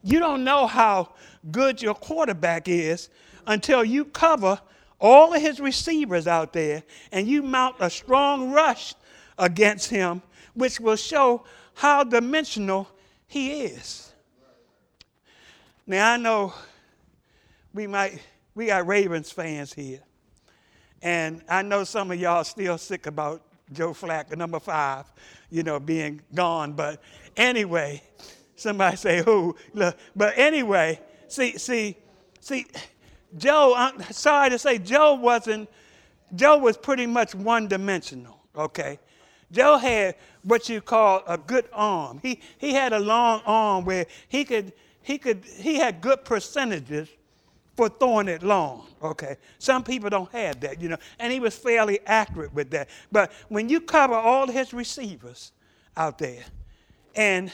you 0.03 0.19
don't 0.19 0.45
know 0.45 0.67
how 0.67 1.11
good 1.51 1.83
your 1.83 1.95
quarterback 1.95 2.69
is 2.69 3.11
until 3.47 3.85
you 3.85 4.07
cover 4.07 4.59
all 4.99 5.35
of 5.35 5.43
his 5.43 5.61
receivers 5.61 6.27
out 6.27 6.53
there 6.53 6.83
and 7.11 7.27
you 7.27 7.43
mount 7.43 7.77
a 7.81 7.91
strong 7.91 8.51
rush 8.51 8.95
against 9.39 9.91
him, 9.91 10.23
which 10.55 10.81
will 10.81 10.97
show 10.97 11.45
how 11.75 12.05
dimensional 12.05 12.89
he 13.27 13.63
is. 13.63 14.12
Now 15.87 16.13
I 16.13 16.17
know 16.17 16.55
we 17.75 17.87
might 17.87 18.21
we 18.55 18.67
got 18.67 18.87
Ravens 18.87 19.31
fans 19.33 19.73
here. 19.73 20.01
And 21.01 21.43
I 21.49 21.63
know 21.63 21.85
some 21.85 22.11
of 22.11 22.21
y'all 22.21 22.45
still 22.45 22.79
sick 22.79 23.07
about 23.07 23.43
Joe 23.73 23.93
Flacco, 23.93 24.37
number 24.37 24.61
five, 24.61 25.07
you 25.51 25.63
know, 25.63 25.81
being 25.81 26.21
gone. 26.35 26.75
But 26.75 27.03
anyway, 27.37 28.03
somebody 28.55 28.97
say 28.97 29.23
who? 29.23 29.57
Look, 29.75 29.97
but 30.15 30.35
anyway, 30.37 31.01
see, 31.27 31.59
see, 31.59 31.97
see, 32.41 32.67
Joe, 33.37 33.75
I'm 33.77 34.01
sorry 34.13 34.51
to 34.51 34.59
say, 34.59 34.79
Joe 34.79 35.15
wasn't, 35.15 35.69
Joe 36.35 36.59
was 36.59 36.77
pretty 36.77 37.07
much 37.07 37.35
one 37.35 37.67
dimensional, 37.67 38.39
okay? 38.55 39.01
Joe 39.51 39.79
had 39.79 40.17
what 40.43 40.69
you 40.69 40.81
call 40.81 41.23
a 41.27 41.37
good 41.37 41.69
arm. 41.73 42.21
He, 42.23 42.41
he 42.59 42.73
had 42.73 42.93
a 42.93 43.01
long 43.01 43.43
arm 43.45 43.85
where 43.85 44.07
he 44.29 44.45
could, 44.45 44.73
he 45.03 45.19
could, 45.19 45.45
he 45.45 45.77
had 45.77 46.01
good 46.01 46.25
percentages 46.25 47.09
for 47.77 47.89
throwing 47.89 48.29
it 48.29 48.43
long. 48.43 48.87
Okay. 49.03 49.37
Some 49.59 49.83
people 49.83 50.11
don't 50.11 50.31
have 50.33 50.61
that, 50.61 50.81
you 50.81 50.89
know, 50.89 50.99
and 51.19 51.33
he 51.33 51.41
was 51.41 51.57
fairly 51.57 52.01
accurate 52.07 52.53
with 52.55 52.71
that. 52.71 52.89
But 53.11 53.33
when 53.49 53.69
you 53.69 53.81
cover 53.81 54.15
all 54.15 54.47
his 54.47 54.73
receivers 54.73 55.53
out 55.97 56.19
there 56.19 56.45
and 57.15 57.53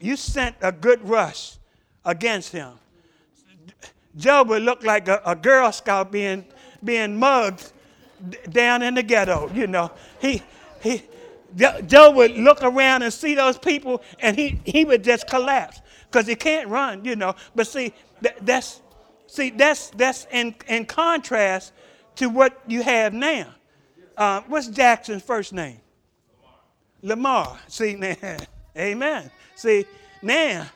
you 0.00 0.16
sent 0.16 0.56
a 0.60 0.72
good 0.72 1.06
rush 1.08 1.56
against 2.04 2.52
him, 2.52 2.74
Joe 4.16 4.42
would 4.44 4.62
look 4.62 4.84
like 4.84 5.08
a, 5.08 5.20
a 5.24 5.34
Girl 5.34 5.72
Scout 5.72 6.12
being, 6.12 6.44
being 6.82 7.18
mugged 7.18 7.72
down 8.50 8.82
in 8.82 8.94
the 8.94 9.02
ghetto, 9.02 9.50
you 9.52 9.66
know. 9.66 9.90
He, 10.20 10.42
he, 10.82 11.02
Joe 11.86 12.10
would 12.10 12.32
look 12.32 12.62
around 12.62 13.02
and 13.02 13.12
see 13.12 13.34
those 13.34 13.58
people 13.58 14.02
and 14.20 14.36
he, 14.36 14.60
he 14.64 14.84
would 14.84 15.04
just 15.04 15.28
collapse 15.28 15.80
because 16.14 16.28
he 16.28 16.36
can't 16.36 16.68
run, 16.68 17.04
you 17.04 17.16
know. 17.16 17.34
But 17.56 17.66
see, 17.66 17.92
that, 18.20 18.46
that's, 18.46 18.80
see, 19.26 19.50
that's, 19.50 19.90
that's 19.90 20.28
in, 20.30 20.54
in 20.68 20.86
contrast 20.86 21.72
to 22.16 22.28
what 22.28 22.56
you 22.68 22.84
have 22.84 23.12
now. 23.12 23.48
Uh, 24.16 24.42
what's 24.46 24.68
Jackson's 24.68 25.24
first 25.24 25.52
name? 25.52 25.80
Lamar. 27.02 27.46
Lamar. 27.46 27.58
See, 27.66 27.94
now, 27.96 28.36
amen. 28.78 29.28
See, 29.56 29.86
now, 30.22 30.68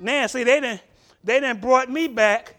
now, 0.00 0.26
see, 0.26 0.42
they 0.42 0.60
didn't, 0.60 0.80
they 1.22 1.38
didn't 1.38 1.60
brought 1.60 1.88
me 1.88 2.08
back 2.08 2.56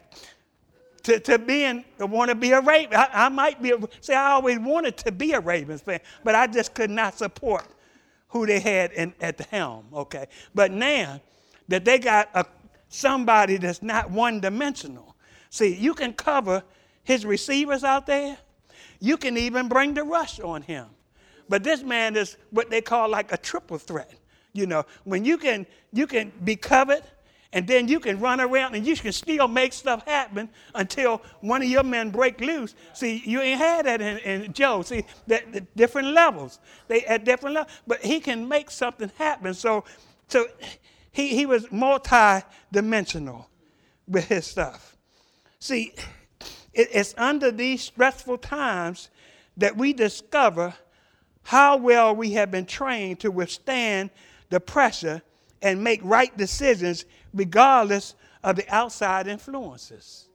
to, 1.03 1.19
to 1.19 1.38
being, 1.38 1.84
want 2.00 2.29
to 2.29 2.36
be 2.36 2.51
a 2.51 2.62
Raven. 2.62 2.95
I, 2.95 3.25
I 3.25 3.29
might 3.29 3.62
be, 3.62 3.74
see, 4.00 4.13
I 4.13 4.31
always 4.31 4.57
wanted 4.60 4.95
to 5.00 5.12
be 5.12 5.34
a 5.34 5.41
Ravens 5.41 5.81
fan, 5.81 6.00
but 6.24 6.34
I 6.34 6.48
just 6.48 6.74
could 6.74 6.89
not 6.89 7.17
support 7.17 7.67
who 8.29 8.45
they 8.45 8.62
had 8.62 8.93
in, 8.93 9.13
at 9.19 9.38
the 9.38 9.43
helm, 9.43 9.88
okay? 9.93 10.27
But 10.53 10.72
now 10.72 11.19
that 11.67 11.86
they 11.86 12.00
got 12.00 12.29
a, 12.34 12.45
somebody 12.89 13.57
that's 13.57 13.81
not 13.81 14.12
one 14.12 14.39
dimensional, 14.39 15.15
see, 15.50 15.75
you 15.75 15.93
can 15.93 16.13
cover 16.13 16.63
his 17.03 17.25
receivers 17.25 17.84
out 17.84 18.05
there, 18.05 18.38
you 19.00 19.17
can 19.17 19.38
even 19.38 19.67
bring 19.67 19.93
the 19.93 20.03
rush 20.03 20.39
on 20.39 20.62
him. 20.62 20.88
But 21.48 21.63
this 21.63 21.84
man 21.84 22.15
is 22.15 22.38
what 22.50 22.69
they 22.69 22.81
call 22.81 23.10
like 23.10 23.31
a 23.31 23.38
triple 23.38 23.77
threat. 23.77 24.13
You 24.53 24.65
know, 24.65 24.86
when 25.03 25.25
you 25.25 25.38
can 25.38 25.65
you 25.91 26.07
can 26.07 26.31
be 26.43 26.55
covered 26.55 27.03
and 27.53 27.67
then 27.67 27.88
you 27.88 28.00
can 28.00 28.19
run 28.19 28.41
around 28.41 28.75
and 28.75 28.86
you 28.86 28.95
can 28.95 29.12
still 29.12 29.48
make 29.48 29.74
stuff 29.74 30.05
happen 30.05 30.50
until 30.74 31.22
one 31.41 31.62
of 31.62 31.69
your 31.69 31.84
men 31.84 32.10
break 32.10 32.41
loose. 32.41 32.75
See, 32.93 33.22
you 33.25 33.41
ain't 33.41 33.60
had 33.60 33.86
that 33.86 34.01
in, 34.01 34.17
in 34.19 34.53
Joe. 34.53 34.81
See, 34.81 35.05
that, 35.27 35.53
the 35.53 35.62
different 35.75 36.10
levels. 36.10 36.60
They 36.88 37.05
at 37.05 37.24
different 37.24 37.55
levels, 37.55 37.74
but 37.86 38.01
he 38.01 38.19
can 38.19 38.48
make 38.48 38.72
something 38.72 39.12
happen. 39.17 39.53
So, 39.53 39.86
so 40.27 40.48
he, 41.15 41.29
he 41.29 41.45
was 41.45 41.72
multi-dimensional 41.72 43.50
with 44.05 44.25
his 44.25 44.45
stuff. 44.45 44.98
See, 45.60 45.93
it, 46.74 46.89
it's 46.91 47.15
under 47.17 47.51
these 47.51 47.81
stressful 47.81 48.39
times 48.39 49.10
that 49.55 49.77
we 49.77 49.93
discover 49.93 50.74
how 51.43 51.77
well 51.77 52.13
we 52.13 52.31
have 52.31 52.51
been 52.51 52.65
trained 52.65 53.22
to 53.22 53.31
withstand 53.31 54.10
the 54.50 54.60
pressure 54.60 55.22
and 55.62 55.81
make 55.81 56.01
right 56.03 56.36
decisions 56.36 57.05
regardless 57.34 58.15
of 58.43 58.57
the 58.57 58.67
outside 58.67 59.25
influences. 59.25 60.27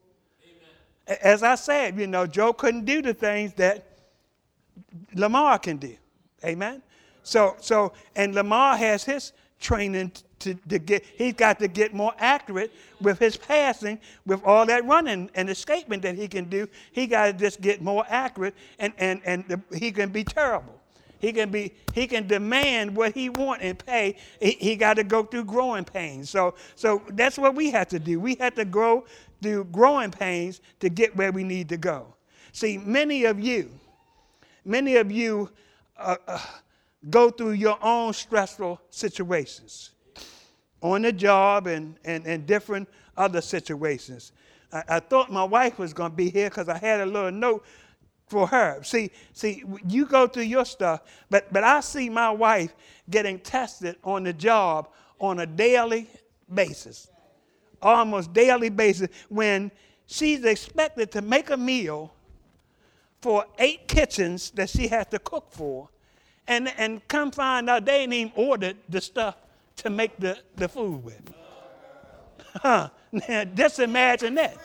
Amen. 0.42 1.18
As 1.22 1.42
I 1.42 1.56
said, 1.56 1.98
you 1.98 2.06
know, 2.06 2.26
Joe 2.26 2.54
couldn't 2.54 2.86
do 2.86 3.02
the 3.02 3.12
things 3.12 3.52
that 3.54 3.86
Lamar 5.14 5.58
can 5.58 5.76
do. 5.76 5.94
Amen. 6.42 6.80
So, 7.22 7.56
so, 7.60 7.92
and 8.16 8.34
Lamar 8.34 8.78
has 8.78 9.04
his 9.04 9.32
training 9.60 10.12
to, 10.40 10.54
to 10.54 10.78
get, 10.78 11.04
he's 11.04 11.34
got 11.34 11.58
to 11.58 11.68
get 11.68 11.94
more 11.94 12.12
accurate 12.18 12.72
with 13.00 13.18
his 13.18 13.36
passing, 13.36 14.00
with 14.26 14.42
all 14.44 14.66
that 14.66 14.84
running 14.86 15.30
and 15.34 15.48
escaping 15.50 16.00
that 16.00 16.16
he 16.16 16.26
can 16.26 16.46
do. 16.46 16.66
He 16.92 17.06
got 17.06 17.26
to 17.26 17.32
just 17.32 17.60
get 17.60 17.82
more 17.82 18.04
accurate, 18.08 18.54
and, 18.78 18.92
and, 18.98 19.20
and 19.24 19.46
the, 19.46 19.60
he 19.76 19.92
can 19.92 20.10
be 20.10 20.24
terrible. 20.24 20.80
He 21.20 21.32
can 21.34 21.50
be 21.50 21.74
he 21.92 22.06
can 22.06 22.26
demand 22.26 22.96
what 22.96 23.12
he 23.12 23.28
want 23.28 23.60
and 23.60 23.78
pay. 23.78 24.16
He, 24.40 24.52
he 24.52 24.74
got 24.76 24.94
to 24.94 25.04
go 25.04 25.22
through 25.22 25.44
growing 25.44 25.84
pains. 25.84 26.30
So 26.30 26.54
so 26.76 27.02
that's 27.10 27.36
what 27.38 27.54
we 27.54 27.70
have 27.70 27.88
to 27.88 27.98
do. 27.98 28.18
We 28.18 28.36
have 28.36 28.54
to 28.54 28.64
grow 28.64 29.04
through 29.42 29.64
growing 29.64 30.10
pains 30.10 30.62
to 30.80 30.88
get 30.88 31.14
where 31.14 31.30
we 31.30 31.44
need 31.44 31.68
to 31.68 31.76
go. 31.76 32.14
See, 32.52 32.78
many 32.78 33.24
of 33.24 33.38
you, 33.38 33.70
many 34.64 34.96
of 34.96 35.12
you 35.12 35.50
uh, 35.98 36.16
uh, 36.26 36.40
go 37.08 37.30
through 37.30 37.52
your 37.52 37.78
own 37.82 38.12
stressful 38.12 38.80
situations 38.90 39.90
on 40.82 41.02
the 41.02 41.12
job 41.12 41.66
and, 41.66 41.96
and, 42.04 42.26
and 42.26 42.46
different 42.46 42.88
other 43.16 43.40
situations. 43.40 44.32
I, 44.72 44.82
I 44.88 45.00
thought 45.00 45.30
my 45.30 45.44
wife 45.44 45.78
was 45.78 45.92
going 45.92 46.10
to 46.10 46.16
be 46.16 46.30
here 46.30 46.48
because 46.48 46.68
I 46.68 46.78
had 46.78 47.00
a 47.00 47.06
little 47.06 47.30
note 47.30 47.64
for 48.26 48.46
her. 48.46 48.82
See, 48.82 49.10
see, 49.32 49.64
you 49.86 50.06
go 50.06 50.26
through 50.26 50.44
your 50.44 50.64
stuff, 50.64 51.00
but 51.28 51.52
but 51.52 51.64
I 51.64 51.80
see 51.80 52.08
my 52.08 52.30
wife 52.30 52.72
getting 53.08 53.40
tested 53.40 53.96
on 54.04 54.22
the 54.22 54.32
job 54.32 54.88
on 55.18 55.40
a 55.40 55.46
daily 55.46 56.08
basis, 56.52 57.08
almost 57.82 58.32
daily 58.32 58.70
basis, 58.70 59.08
when 59.28 59.70
she's 60.06 60.44
expected 60.44 61.10
to 61.12 61.22
make 61.22 61.50
a 61.50 61.56
meal 61.56 62.14
for 63.20 63.44
eight 63.58 63.86
kitchens 63.88 64.50
that 64.52 64.70
she 64.70 64.88
has 64.88 65.06
to 65.08 65.18
cook 65.18 65.48
for, 65.50 65.88
and 66.50 66.68
and 66.76 67.06
come 67.08 67.30
find 67.30 67.70
out 67.70 67.86
they 67.86 68.02
ain't 68.02 68.12
even 68.12 68.32
ordered 68.34 68.76
the 68.88 69.00
stuff 69.00 69.36
to 69.76 69.88
make 69.88 70.18
the, 70.18 70.36
the 70.56 70.68
food 70.68 71.02
with. 71.02 71.22
Huh. 72.62 72.88
Now, 73.12 73.44
just 73.44 73.78
imagine 73.78 74.34
that. 74.34 74.56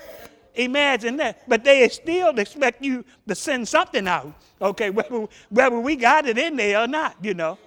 Imagine 0.55 1.17
that. 1.17 1.47
But 1.47 1.63
they 1.63 1.87
still 1.89 2.29
expect 2.39 2.83
you 2.83 3.05
to 3.27 3.35
send 3.35 3.67
something 3.67 4.07
out, 4.07 4.33
okay, 4.59 4.89
whether, 4.89 5.27
whether 5.51 5.79
we 5.79 5.95
got 5.95 6.25
it 6.25 6.39
in 6.39 6.55
there 6.55 6.81
or 6.81 6.87
not, 6.87 7.15
you 7.21 7.35
know. 7.35 7.59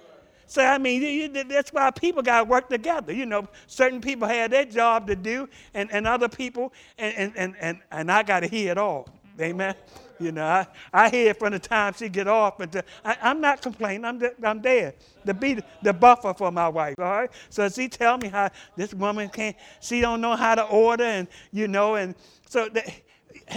So, 0.45 0.61
I 0.61 0.77
mean, 0.77 1.31
that's 1.47 1.71
why 1.71 1.89
people 1.91 2.21
got 2.21 2.39
to 2.39 2.43
work 2.43 2.67
together. 2.67 3.13
You 3.13 3.27
know, 3.27 3.47
certain 3.67 4.01
people 4.01 4.27
had 4.27 4.51
their 4.51 4.65
job 4.65 5.07
to 5.07 5.15
do, 5.15 5.47
and, 5.73 5.89
and 5.89 6.05
other 6.05 6.27
people, 6.27 6.73
and, 6.97 7.33
and, 7.37 7.55
and, 7.61 7.79
and, 7.91 8.11
I 8.11 8.23
got 8.23 8.41
to 8.41 8.47
hear 8.47 8.71
it 8.71 8.77
all. 8.77 9.07
Amen. 9.39 9.75
You 10.19 10.33
know, 10.33 10.45
I, 10.45 10.67
I 10.91 11.09
hear 11.09 11.33
from 11.33 11.53
the 11.53 11.59
time 11.59 11.93
she 11.93 12.09
get 12.09 12.27
off, 12.27 12.57
but 12.57 12.85
I, 13.05 13.17
am 13.21 13.39
not 13.39 13.61
complaining. 13.61 14.03
I'm, 14.03 14.21
I'm 14.43 14.61
there 14.61 14.93
to 15.25 15.33
be 15.33 15.59
the 15.81 15.93
buffer 15.93 16.33
for 16.33 16.51
my 16.51 16.67
wife. 16.67 16.95
All 16.99 17.05
right. 17.05 17.31
So 17.49 17.69
she 17.69 17.87
tell 17.87 18.17
me 18.17 18.27
how 18.27 18.49
this 18.75 18.93
woman 18.93 19.29
can't. 19.29 19.55
She 19.79 20.01
don't 20.01 20.19
know 20.19 20.35
how 20.35 20.55
to 20.55 20.63
order, 20.63 21.05
and 21.05 21.27
you 21.51 21.67
know, 21.67 21.95
and 21.95 22.15
so 22.49 22.67
the, 22.67 22.83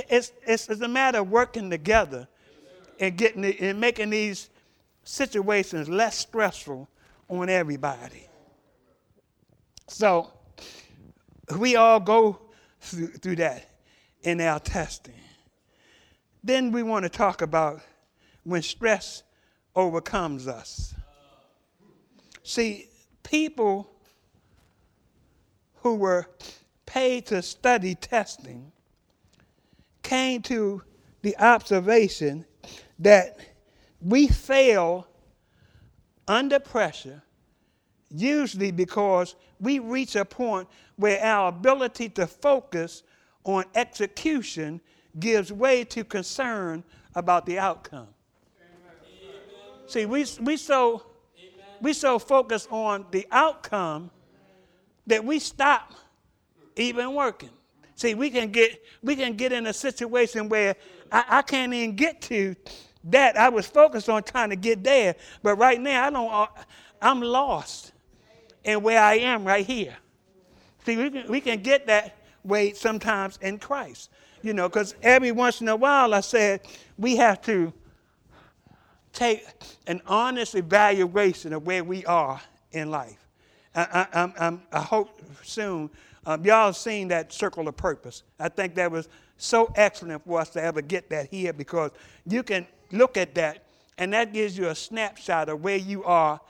it's, 0.09 0.33
it's 0.47 0.69
it's 0.69 0.81
a 0.81 0.89
matter 0.89 1.19
of 1.19 1.31
working 1.31 1.69
together 1.69 2.29
and 3.01 3.17
getting 3.17 3.43
the, 3.43 3.59
and 3.61 3.81
making 3.81 4.11
these 4.11 4.49
situations 5.03 5.89
less 5.89 6.19
stressful 6.19 6.89
on 7.29 7.49
everybody. 7.49 8.29
So 9.89 10.31
we 11.59 11.77
all 11.77 12.01
go 12.01 12.39
through, 12.81 13.09
through 13.09 13.37
that 13.37 13.69
in 14.23 14.41
our 14.41 14.61
testing. 14.61 15.15
Then 16.45 16.73
we 16.73 16.83
want 16.83 17.05
to 17.05 17.09
talk 17.09 17.43
about 17.43 17.81
when 18.45 18.63
stress 18.63 19.23
overcomes 19.77 20.49
us. 20.49 20.95
See, 22.43 22.89
people 23.23 23.89
who 25.77 25.95
were 25.95 26.29
paid 26.87 27.27
to 27.27 27.43
study 27.43 27.95
testing 27.95 28.73
came 30.03 30.43
to 30.43 30.83
the 31.23 31.37
observation 31.39 32.45
that 32.99 33.39
we 34.01 34.27
fail 34.27 35.07
under 36.27 36.59
pressure, 36.59 37.23
usually 38.11 38.73
because 38.73 39.37
we 39.61 39.79
reach 39.79 40.17
a 40.17 40.25
point 40.25 40.69
where 40.97 41.23
our 41.23 41.49
ability 41.49 42.09
to 42.11 42.27
focus 42.27 43.05
on 43.45 43.65
execution 43.75 44.81
gives 45.19 45.53
way 45.53 45.85
to 45.85 46.05
concern 46.05 46.85
about 47.15 47.47
the 47.47 47.59
outcome. 47.59 48.09
Amen. 48.59 49.87
See, 49.87 50.07
we, 50.07 50.27
we, 50.41 50.57
so, 50.57 51.03
we 51.81 51.93
so 51.93 52.19
focus 52.19 52.67
on 52.71 53.07
the 53.11 53.27
outcome 53.31 54.11
that 55.07 55.25
we 55.25 55.39
stop 55.39 55.93
even 56.77 57.15
working. 57.15 57.51
See, 57.95 58.15
we 58.15 58.31
can 58.31 58.51
get, 58.51 58.83
we 59.03 59.15
can 59.15 59.37
get 59.37 59.53
in 59.53 59.67
a 59.67 59.73
situation 59.73 60.49
where 60.49 60.75
I, 61.11 61.25
I 61.29 61.43
can't 61.43 61.73
even 61.75 61.95
get 61.95 62.21
to 62.23 62.57
that. 63.05 63.37
I 63.37 63.49
was 63.49 63.67
focused 63.67 64.09
on 64.09 64.23
trying 64.23 64.51
to 64.51 64.57
get 64.57 64.83
there, 64.83 65.15
but 65.43 65.57
right 65.57 65.81
now 65.81 66.07
I 66.07 66.11
don't, 66.11 66.33
uh, 66.33 66.47
I'm 67.01 67.21
lost 67.21 67.93
in 68.65 68.83
where 68.83 69.01
I 69.01 69.17
am 69.17 69.45
right 69.45 69.67
here. 69.67 69.95
See, 70.87 70.97
we 70.97 71.11
can, 71.11 71.31
we 71.31 71.41
can 71.41 71.63
get 71.63 71.87
that 71.87 72.17
way 72.45 72.73
sometimes 72.73 73.39
in 73.43 73.59
Christ 73.59 74.11
you 74.43 74.53
know, 74.53 74.69
because 74.69 74.95
every 75.03 75.33
once 75.33 75.61
in 75.61 75.69
a 75.69 75.77
while 75.77 76.15
I 76.15 76.21
said 76.21 76.61
we 76.99 77.17
have 77.17 77.41
to 77.43 77.73
take 79.13 79.47
an 79.87 80.01
honest 80.07 80.55
evaluation 80.55 81.53
of 81.53 81.67
where 81.67 81.85
we 81.85 82.05
are 82.07 82.41
in 82.73 82.91
life. 82.91 83.19
I, 83.75 84.07
I, 84.13 84.47
I, 84.49 84.59
I 84.73 84.81
hope 84.81 85.21
soon 85.43 85.91
um, 86.25 86.45
y'all 86.45 86.67
have 86.67 86.77
seen 86.77 87.09
that 87.09 87.33
circle 87.33 87.67
of 87.67 87.77
purpose. 87.77 88.23
I 88.39 88.49
think 88.49 88.77
that 88.77 88.91
was 88.91 89.09
so 89.39 89.73
excellent 89.75 90.25
for 90.25 90.41
us 90.41 90.51
to 90.51 90.63
ever 90.63 90.81
get 90.81 91.11
that 91.11 91.29
here 91.31 91.53
because 91.53 91.91
you 92.27 92.43
can 92.43 92.67
look 92.93 93.17
at 93.17 93.35
that 93.35 93.65
and 93.99 94.13
that 94.13 94.33
gives 94.33 94.57
you 94.57 94.69
a 94.69 94.75
snapshot 94.75 95.49
of 95.49 95.63
where 95.63 95.77
you 95.77 96.05
are 96.05 96.41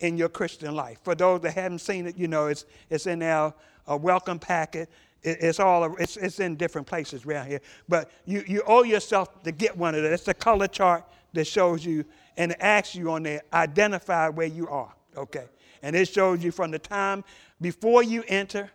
in 0.00 0.18
your 0.18 0.28
Christian 0.28 0.74
life. 0.74 0.98
For 1.02 1.14
those 1.14 1.40
that 1.40 1.52
haven't 1.52 1.78
seen 1.78 2.06
it, 2.06 2.18
you 2.18 2.28
know, 2.28 2.48
it's, 2.48 2.66
it's 2.90 3.06
in 3.06 3.22
our 3.22 3.54
uh, 3.90 3.96
welcome 3.96 4.38
packet 4.38 4.90
it's 5.24 5.58
all 5.58 5.96
it's, 5.96 6.16
it's 6.16 6.40
in 6.40 6.56
different 6.56 6.86
places 6.86 7.24
around 7.24 7.48
here. 7.48 7.60
But 7.88 8.10
you, 8.24 8.44
you 8.46 8.62
owe 8.66 8.82
yourself 8.82 9.42
to 9.42 9.52
get 9.52 9.76
one 9.76 9.94
of 9.94 10.02
those. 10.02 10.12
It's 10.12 10.28
a 10.28 10.34
color 10.34 10.68
chart 10.68 11.04
that 11.32 11.46
shows 11.46 11.84
you 11.84 12.04
and 12.36 12.60
asks 12.62 12.94
you 12.94 13.10
on 13.10 13.22
there 13.22 13.42
identify 13.52 14.28
where 14.28 14.46
you 14.46 14.68
are 14.68 14.94
okay? 15.16 15.46
And 15.82 15.94
it 15.94 16.08
shows 16.08 16.42
you 16.42 16.50
from 16.50 16.70
the 16.70 16.78
time 16.78 17.24
before 17.60 18.02
you 18.02 18.24
enter 18.28 18.70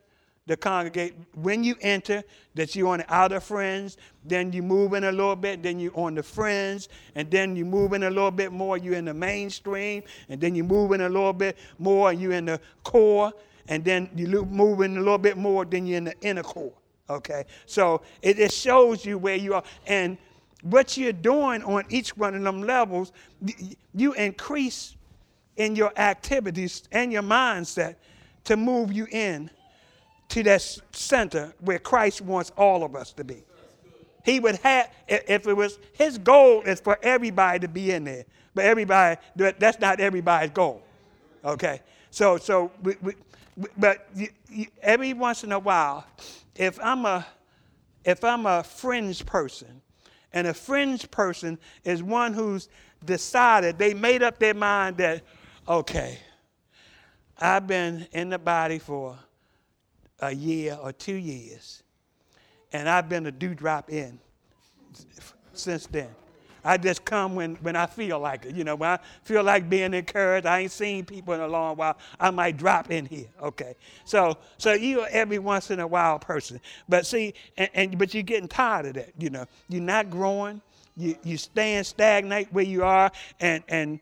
the 0.48 0.58
congregate 0.58 1.14
when 1.36 1.64
you 1.64 1.76
enter 1.82 2.24
that 2.56 2.76
you're 2.76 2.88
on 2.88 3.00
the 3.00 3.14
outer 3.14 3.40
fringe 3.40 3.98
then 4.26 4.52
you 4.52 4.64
move 4.64 4.94
in 4.94 5.04
a 5.04 5.12
little 5.12 5.36
bit 5.36 5.62
then 5.62 5.80
you're 5.80 5.96
on 5.96 6.16
the 6.16 6.24
friends, 6.24 6.90
and 7.14 7.30
then 7.30 7.56
you 7.56 7.64
move 7.64 7.94
in 7.94 8.04
a 8.04 8.10
little 8.10 8.32
bit 8.32 8.52
more 8.52 8.76
you're 8.76 8.96
in 8.96 9.06
the 9.06 9.14
mainstream 9.14 10.02
and 10.28 10.42
then 10.42 10.56
you 10.56 10.64
move 10.64 10.92
in 10.92 11.02
a 11.02 11.10
little 11.10 11.34
bit 11.34 11.56
more 11.78 12.12
you're 12.12 12.32
in 12.32 12.46
the 12.46 12.60
core 12.84 13.32
and 13.70 13.86
then 13.86 14.10
you 14.16 14.46
move 14.46 14.82
in 14.82 14.98
a 14.98 15.00
little 15.00 15.18
bit 15.18 15.38
more, 15.38 15.64
then 15.64 15.86
you're 15.86 16.00
in 16.00 16.04
the 16.06 16.20
inner 16.22 16.44
core. 16.44 16.74
Okay? 17.10 17.46
So 17.66 18.02
it, 18.22 18.40
it 18.40 18.52
shows 18.52 19.06
you 19.06 19.18
where 19.18 19.36
you 19.36 19.54
are. 19.54 19.64
And 19.88 20.18
what 20.64 20.98
you're 20.98 21.14
doing 21.14 21.64
on 21.64 21.86
each 21.90 22.18
one 22.18 22.36
of 22.36 22.42
them 22.42 22.64
levels, 22.64 23.14
you 23.94 24.14
increase 24.14 24.96
in 25.56 25.76
your 25.76 25.94
activities 25.98 26.84
and 26.92 27.14
your 27.14 27.22
mindset 27.22 27.96
to 28.46 28.58
move 28.58 28.92
you 28.92 29.08
in 29.12 29.50
to 30.30 30.44
that 30.44 30.80
center 30.92 31.54
where 31.60 31.80
Christ 31.80 32.22
wants 32.22 32.52
all 32.58 32.84
of 32.84 32.96
us 32.96 33.14
to 33.14 33.24
be. 33.24 33.44
He 34.26 34.40
would 34.40 34.56
have, 34.58 34.92
if 35.08 35.48
it 35.48 35.54
was, 35.54 35.80
his 35.94 36.18
goal 36.18 36.62
is 36.64 36.80
for 36.80 37.00
everybody 37.04 37.60
to 37.60 37.68
be 37.68 37.92
in 37.92 38.04
there. 38.04 38.26
But 38.54 38.66
everybody, 38.66 39.20
that's 39.36 39.80
not 39.80 40.00
everybody's 40.00 40.52
goal. 40.52 40.82
Okay? 41.46 41.82
So, 42.12 42.38
so 42.38 42.72
we, 42.84 42.96
we, 43.02 43.14
but 43.78 44.08
you, 44.16 44.30
you, 44.50 44.68
every 44.82 45.14
once 45.14 45.44
in 45.44 45.52
a 45.52 45.60
while, 45.60 46.06
if 46.56 46.80
I'm 46.82 47.06
a 47.06 47.26
if 48.06 48.24
I'm 48.24 48.46
a 48.46 48.64
fringe 48.64 49.26
person, 49.26 49.82
and 50.34 50.48
a 50.48 50.54
fringe 50.54 51.10
person 51.12 51.58
is 51.84 52.02
one 52.02 52.34
who's 52.34 52.70
decided 53.06 53.78
they 53.78 53.94
made 53.94 54.24
up 54.24 54.40
their 54.40 54.54
mind 54.54 54.98
that 54.98 55.24
okay, 55.68 56.20
I've 57.38 57.68
been 57.68 58.08
in 58.12 58.30
the 58.30 58.40
body 58.40 58.80
for 58.80 59.18
a 60.20 60.34
year 60.34 60.78
or 60.82 60.92
two 60.92 61.16
years, 61.16 61.84
and 62.74 62.90
I've 62.90 63.10
been 63.10 63.26
a 63.26 63.32
dewdrop 63.32 63.90
in 63.90 64.20
since 65.54 65.88
then. 65.88 66.10
I 66.64 66.78
just 66.78 67.06
come 67.06 67.36
when, 67.36 67.56
when 67.56 67.76
I 67.76 67.86
feel 67.86 68.20
like 68.20 68.46
it. 68.46 68.56
You 68.56 68.64
know, 68.64 68.76
when 68.76 68.90
I 68.90 69.00
feel 69.24 69.44
like 69.44 69.70
being 69.70 69.94
encouraged, 69.94 70.46
I 70.46 70.60
ain't 70.60 70.72
seen 70.72 71.06
people 71.06 71.34
in 71.34 71.42
a 71.42 71.48
long 71.48 71.78
while, 71.78 71.98
I 72.20 72.32
might 72.32 72.58
drop 72.58 72.92
in 72.92 73.06
here. 73.06 73.28
Okay. 73.42 73.76
So 74.06 74.38
so 74.58 74.74
you're 74.74 75.08
every 75.12 75.40
once 75.40 75.72
in 75.72 75.80
a 75.80 75.88
while 75.88 76.20
person. 76.20 76.60
But 76.88 77.06
see, 77.06 77.34
and, 77.58 77.70
and 77.74 77.98
but 77.98 78.14
you're 78.14 78.24
getting 78.24 78.48
tired 78.48 78.88
of 78.88 78.94
that, 78.96 79.14
you 79.18 79.30
know. 79.30 79.46
You're 79.68 79.82
not 79.82 80.10
growing, 80.10 80.62
you 80.98 81.16
you 81.24 81.38
staying 81.38 81.84
stagnant 81.84 82.52
where 82.52 82.66
you 82.66 82.84
are, 82.84 83.12
and 83.40 83.64
and 83.68 84.00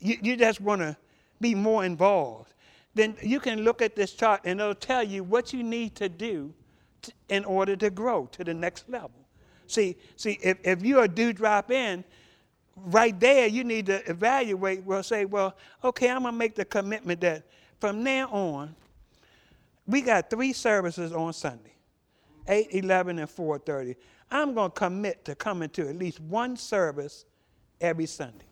you, 0.00 0.16
you 0.22 0.36
just 0.36 0.60
want 0.60 0.80
to 0.80 0.96
be 1.40 1.54
more 1.54 1.84
involved. 1.84 2.52
Then 2.94 3.16
you 3.22 3.40
can 3.40 3.62
look 3.62 3.82
at 3.82 3.94
this 3.94 4.12
chart 4.12 4.40
and 4.44 4.60
it'll 4.60 4.74
tell 4.74 5.02
you 5.02 5.22
what 5.22 5.52
you 5.52 5.62
need 5.62 5.94
to 5.96 6.08
do 6.08 6.52
to, 7.02 7.12
in 7.28 7.44
order 7.44 7.76
to 7.76 7.90
grow 7.90 8.26
to 8.32 8.44
the 8.44 8.52
next 8.52 8.88
level. 8.88 9.12
See, 9.70 9.96
see, 10.16 10.38
if, 10.42 10.58
if 10.64 10.82
you're 10.82 11.04
a 11.04 11.08
dewdrop 11.08 11.70
in, 11.70 12.02
right 12.76 13.18
there 13.18 13.46
you 13.46 13.62
need 13.62 13.86
to 13.86 14.10
evaluate, 14.10 14.82
well, 14.84 15.02
say, 15.04 15.26
well, 15.26 15.56
okay, 15.84 16.10
I'm 16.10 16.24
gonna 16.24 16.36
make 16.36 16.56
the 16.56 16.64
commitment 16.64 17.20
that 17.20 17.44
from 17.78 18.02
now 18.02 18.28
on, 18.30 18.74
we 19.86 20.00
got 20.00 20.28
three 20.28 20.52
services 20.52 21.12
on 21.12 21.32
Sunday, 21.32 21.72
8, 22.48 22.68
11, 22.72 23.20
and 23.20 23.28
4.30. 23.28 23.94
I'm 24.28 24.54
gonna 24.54 24.70
commit 24.70 25.24
to 25.26 25.36
coming 25.36 25.68
to 25.70 25.88
at 25.88 25.96
least 25.96 26.18
one 26.18 26.56
service 26.56 27.24
every 27.80 28.06
Sunday 28.06 28.46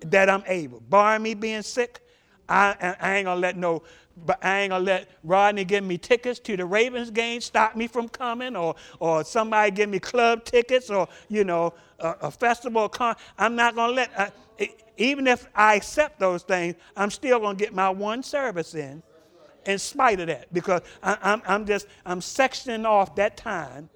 that 0.00 0.30
I'm 0.30 0.44
able. 0.46 0.80
Barring 0.88 1.24
me 1.24 1.34
being 1.34 1.62
sick, 1.62 2.00
I, 2.48 2.96
I 3.00 3.16
ain't 3.16 3.26
gonna 3.26 3.40
let 3.40 3.56
no 3.56 3.82
but 4.24 4.38
I 4.44 4.60
ain't 4.60 4.70
gonna 4.70 4.84
let 4.84 5.08
Rodney 5.24 5.64
give 5.64 5.84
me 5.84 5.98
tickets 5.98 6.40
to 6.40 6.56
the 6.56 6.64
Ravens 6.64 7.10
game, 7.10 7.40
stop 7.40 7.76
me 7.76 7.86
from 7.86 8.08
coming, 8.08 8.56
or 8.56 8.74
or 8.98 9.24
somebody 9.24 9.70
give 9.70 9.90
me 9.90 9.98
club 9.98 10.44
tickets, 10.44 10.90
or 10.90 11.08
you 11.28 11.44
know 11.44 11.74
a, 12.00 12.14
a 12.22 12.30
festival. 12.30 12.88
Con- 12.88 13.16
I'm 13.38 13.54
not 13.56 13.74
gonna 13.74 13.92
let. 13.92 14.10
I, 14.18 14.30
even 14.96 15.26
if 15.26 15.46
I 15.54 15.74
accept 15.76 16.18
those 16.18 16.42
things, 16.42 16.74
I'm 16.96 17.10
still 17.10 17.38
gonna 17.40 17.58
get 17.58 17.74
my 17.74 17.90
one 17.90 18.22
service 18.22 18.74
in, 18.74 19.02
in 19.66 19.78
spite 19.78 20.20
of 20.20 20.28
that, 20.28 20.52
because 20.52 20.82
I, 21.02 21.18
I'm 21.22 21.42
I'm 21.46 21.66
just 21.66 21.86
I'm 22.06 22.20
sectioning 22.20 22.86
off 22.86 23.14
that 23.16 23.36
time 23.36 23.88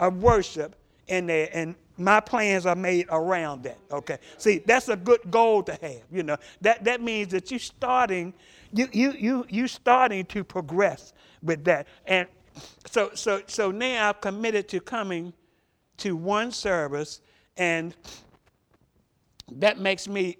of 0.00 0.22
worship 0.22 0.76
in 1.08 1.26
there, 1.26 1.48
and 1.52 1.74
my 2.00 2.20
plans 2.20 2.66
are 2.66 2.76
made 2.76 3.06
around 3.10 3.62
that. 3.64 3.78
Okay, 3.90 4.18
see 4.38 4.58
that's 4.58 4.88
a 4.88 4.96
good 4.96 5.30
goal 5.30 5.62
to 5.64 5.72
have. 5.72 6.02
You 6.10 6.22
know 6.22 6.36
that 6.60 6.84
that 6.84 7.00
means 7.00 7.28
that 7.32 7.50
you're 7.50 7.60
starting 7.60 8.34
you, 8.72 8.88
you, 8.92 9.12
you, 9.12 9.46
you 9.48 9.68
starting 9.68 10.24
to 10.26 10.44
progress 10.44 11.12
with 11.42 11.64
that. 11.64 11.86
And 12.06 12.28
so, 12.86 13.10
so, 13.14 13.42
so 13.46 13.70
now 13.70 14.08
I've 14.10 14.20
committed 14.20 14.68
to 14.68 14.80
coming 14.80 15.32
to 15.98 16.16
one 16.16 16.52
service, 16.52 17.20
and 17.56 17.94
that 19.52 19.78
makes 19.78 20.08
me, 20.08 20.38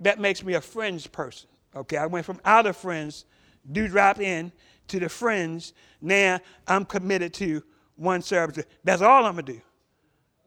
that 0.00 0.18
makes 0.18 0.44
me 0.44 0.54
a 0.54 0.60
fringe 0.60 1.10
person. 1.10 1.48
Okay, 1.74 1.96
I 1.96 2.06
went 2.06 2.26
from 2.26 2.40
out 2.44 2.66
of 2.66 2.76
friends, 2.76 3.24
do 3.72 3.88
drop 3.88 4.20
in, 4.20 4.52
to 4.88 5.00
the 5.00 5.08
fringe. 5.08 5.72
Now 6.00 6.38
I'm 6.68 6.84
committed 6.84 7.32
to 7.34 7.62
one 7.96 8.22
service. 8.22 8.64
That's 8.84 9.02
all 9.02 9.24
I'm 9.24 9.32
gonna 9.34 9.42
do. 9.42 9.60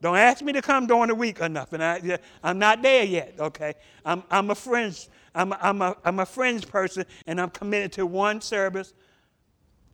Don't 0.02 0.18
ask 0.18 0.44
me 0.44 0.54
to 0.54 0.62
come 0.62 0.86
during 0.86 1.08
the 1.08 1.16
week 1.16 1.42
or 1.42 1.50
nothing. 1.50 1.82
I, 1.82 2.20
I'm 2.44 2.60
not 2.60 2.82
there 2.82 3.04
yet, 3.04 3.36
okay? 3.40 3.74
I'm, 4.06 4.24
I'm 4.30 4.52
a 4.52 4.56
friends, 4.56 5.10
I'm 5.34 5.52
a, 5.52 5.60
I'm, 5.62 5.82
a, 5.82 5.98
I'm 6.06 6.20
a 6.20 6.26
friends 6.26 6.66
person, 6.66 7.06
and 7.26 7.42
I'm 7.42 7.50
committed 7.50 7.94
to 7.94 8.06
one 8.06 8.42
service 8.42 8.94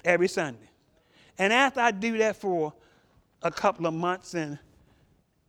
every 0.04 0.28
Sunday. 0.28 0.70
And 1.38 1.54
after 1.54 1.80
I 1.80 1.92
do 1.92 2.18
that 2.18 2.36
for 2.36 2.74
a 3.42 3.52
couple 3.52 3.86
of 3.88 3.94
months 3.94 4.34
and 4.34 4.60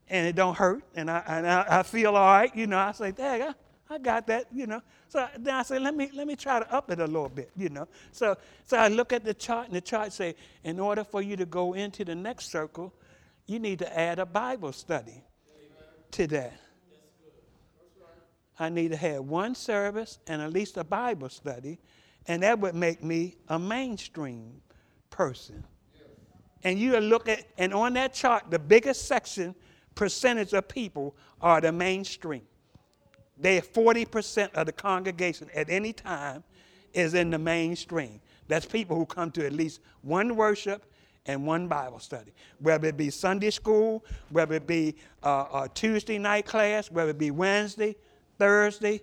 and 0.08 0.26
it 0.26 0.36
don't 0.36 0.54
hurt, 0.54 0.84
and 0.94 1.10
I, 1.10 1.22
and 1.26 1.46
I, 1.46 1.80
I 1.80 1.82
feel 1.82 2.14
all 2.14 2.26
right, 2.26 2.54
you 2.54 2.66
know, 2.66 2.76
I 2.76 2.92
say, 2.92 3.10
Dad, 3.10 3.54
I, 3.88 3.94
I 3.94 3.98
got 3.98 4.26
that, 4.26 4.46
you 4.52 4.66
know. 4.66 4.82
So 5.08 5.26
then 5.38 5.54
I 5.54 5.62
say, 5.62 5.78
let 5.78 5.96
me 5.96 6.10
let 6.14 6.26
me 6.26 6.36
try 6.36 6.60
to 6.60 6.74
up 6.74 6.90
it 6.90 7.00
a 7.00 7.06
little 7.06 7.30
bit, 7.30 7.50
you 7.56 7.70
know. 7.70 7.88
So 8.12 8.36
so 8.64 8.76
I 8.76 8.88
look 8.88 9.12
at 9.12 9.24
the 9.24 9.32
chart, 9.32 9.68
and 9.68 9.76
the 9.76 9.80
chart 9.80 10.12
say, 10.12 10.34
in 10.62 10.78
order 10.78 11.04
for 11.04 11.22
you 11.22 11.36
to 11.36 11.46
go 11.46 11.72
into 11.72 12.04
the 12.04 12.14
next 12.14 12.50
circle, 12.50 12.92
you 13.46 13.58
need 13.58 13.78
to 13.80 13.98
add 13.98 14.18
a 14.18 14.26
Bible 14.26 14.72
study 14.72 15.22
to 16.12 16.26
that. 16.28 16.54
I 18.58 18.68
need 18.68 18.92
to 18.92 18.96
have 18.96 19.24
one 19.24 19.54
service 19.54 20.18
and 20.26 20.40
at 20.40 20.52
least 20.52 20.76
a 20.76 20.84
Bible 20.84 21.28
study, 21.28 21.78
and 22.26 22.42
that 22.42 22.58
would 22.60 22.74
make 22.74 23.02
me 23.02 23.34
a 23.48 23.58
mainstream 23.58 24.62
person. 25.10 25.64
And 26.62 26.78
you 26.78 26.98
look 26.98 27.28
at, 27.28 27.44
and 27.58 27.74
on 27.74 27.92
that 27.94 28.14
chart, 28.14 28.50
the 28.50 28.58
biggest 28.58 29.06
section 29.06 29.54
percentage 29.94 30.52
of 30.54 30.66
people 30.68 31.14
are 31.40 31.60
the 31.60 31.72
mainstream. 31.72 32.42
They 33.36 33.60
40% 33.60 34.54
of 34.54 34.66
the 34.66 34.72
congregation 34.72 35.50
at 35.54 35.68
any 35.68 35.92
time 35.92 36.44
is 36.92 37.14
in 37.14 37.30
the 37.30 37.38
mainstream. 37.38 38.20
That's 38.48 38.64
people 38.64 38.96
who 38.96 39.04
come 39.04 39.30
to 39.32 39.44
at 39.44 39.52
least 39.52 39.80
one 40.02 40.36
worship 40.36 40.84
and 41.26 41.46
one 41.46 41.68
Bible 41.68 41.98
study, 41.98 42.32
whether 42.60 42.88
it 42.88 42.96
be 42.96 43.10
Sunday 43.10 43.50
school, 43.50 44.04
whether 44.30 44.54
it 44.54 44.66
be 44.66 44.94
uh, 45.22 45.46
a 45.64 45.70
Tuesday 45.72 46.18
night 46.18 46.46
class, 46.46 46.90
whether 46.90 47.10
it 47.10 47.18
be 47.18 47.30
Wednesday, 47.30 47.96
Thursday, 48.38 49.00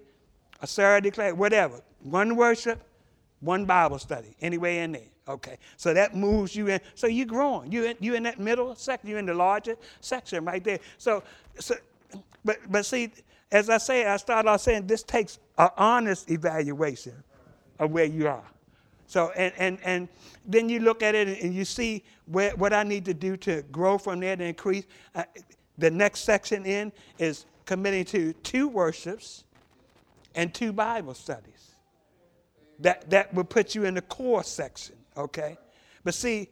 a 0.61 0.67
Saturday 0.67 1.11
class, 1.11 1.33
whatever. 1.33 1.81
One 2.03 2.35
worship, 2.35 2.81
one 3.39 3.65
Bible 3.65 3.99
study, 3.99 4.35
anyway 4.41 4.79
in 4.79 4.91
there. 4.93 5.01
Okay, 5.27 5.57
so 5.77 5.93
that 5.93 6.15
moves 6.15 6.55
you 6.55 6.67
in. 6.67 6.79
So 6.95 7.07
you're 7.07 7.27
growing. 7.27 7.71
You 7.71 7.85
in, 7.85 7.97
you 7.99 8.15
in 8.15 8.23
that 8.23 8.39
middle 8.39 8.75
section. 8.75 9.09
You're 9.09 9.19
in 9.19 9.27
the 9.27 9.33
larger 9.33 9.75
section 10.01 10.43
right 10.43 10.63
there. 10.63 10.79
So, 10.97 11.23
so, 11.59 11.75
but 12.43 12.57
but 12.69 12.85
see, 12.85 13.11
as 13.51 13.69
I 13.69 13.77
say, 13.77 14.05
I 14.05 14.17
started 14.17 14.49
off 14.49 14.61
saying 14.61 14.87
this 14.87 15.03
takes 15.03 15.39
an 15.57 15.69
honest 15.77 16.29
evaluation 16.29 17.13
of 17.79 17.91
where 17.91 18.05
you 18.05 18.27
are. 18.27 18.43
So 19.11 19.31
and 19.31 19.53
and 19.57 19.77
and 19.83 20.07
then 20.45 20.69
you 20.69 20.79
look 20.79 21.03
at 21.03 21.15
it 21.15 21.41
and 21.41 21.53
you 21.53 21.65
see 21.65 22.03
where, 22.25 22.55
what 22.55 22.71
I 22.71 22.83
need 22.83 23.03
to 23.05 23.13
do 23.13 23.35
to 23.37 23.61
grow 23.63 23.97
from 23.97 24.21
there 24.21 24.37
to 24.37 24.43
increase. 24.43 24.85
Uh, 25.13 25.23
the 25.77 25.91
next 25.91 26.21
section 26.21 26.65
in 26.65 26.91
is 27.19 27.45
committing 27.65 28.05
to 28.05 28.31
two 28.33 28.67
worships 28.67 29.43
and 30.33 30.53
two 30.53 30.71
Bible 30.71 31.13
studies. 31.13 31.75
That 32.79 33.09
that 33.09 33.33
will 33.33 33.43
put 33.43 33.75
you 33.75 33.83
in 33.83 33.95
the 33.95 34.01
core 34.01 34.43
section 34.43 34.95
okay? 35.17 35.57
But 36.03 36.13
see, 36.13 36.49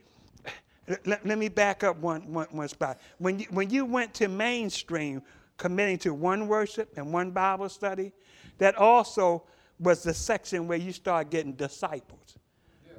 let, 1.05 1.25
let 1.25 1.37
me 1.37 1.49
back 1.49 1.83
up 1.83 1.97
one, 1.97 2.21
one, 2.31 2.47
one 2.51 2.67
spot. 2.67 2.99
When 3.17 3.39
you, 3.39 3.45
when 3.49 3.69
you 3.69 3.85
went 3.85 4.13
to 4.15 4.27
mainstream, 4.27 5.21
committing 5.57 5.97
to 5.99 6.13
one 6.13 6.47
worship 6.47 6.93
and 6.97 7.11
one 7.13 7.31
Bible 7.31 7.69
study, 7.69 8.11
that 8.57 8.75
also 8.75 9.43
was 9.79 10.03
the 10.03 10.13
section 10.13 10.67
where 10.67 10.77
you 10.77 10.91
start 10.91 11.29
getting 11.29 11.53
disciples. 11.53 12.37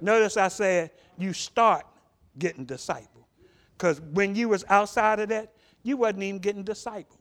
Notice 0.00 0.36
I 0.36 0.48
said 0.48 0.90
you 1.18 1.32
start 1.32 1.86
getting 2.38 2.64
disciples. 2.64 3.24
Because 3.76 4.00
when 4.00 4.34
you 4.34 4.48
was 4.48 4.64
outside 4.68 5.20
of 5.20 5.28
that, 5.30 5.52
you 5.82 5.96
wasn't 5.96 6.22
even 6.22 6.40
getting 6.40 6.62
disciples. 6.62 7.18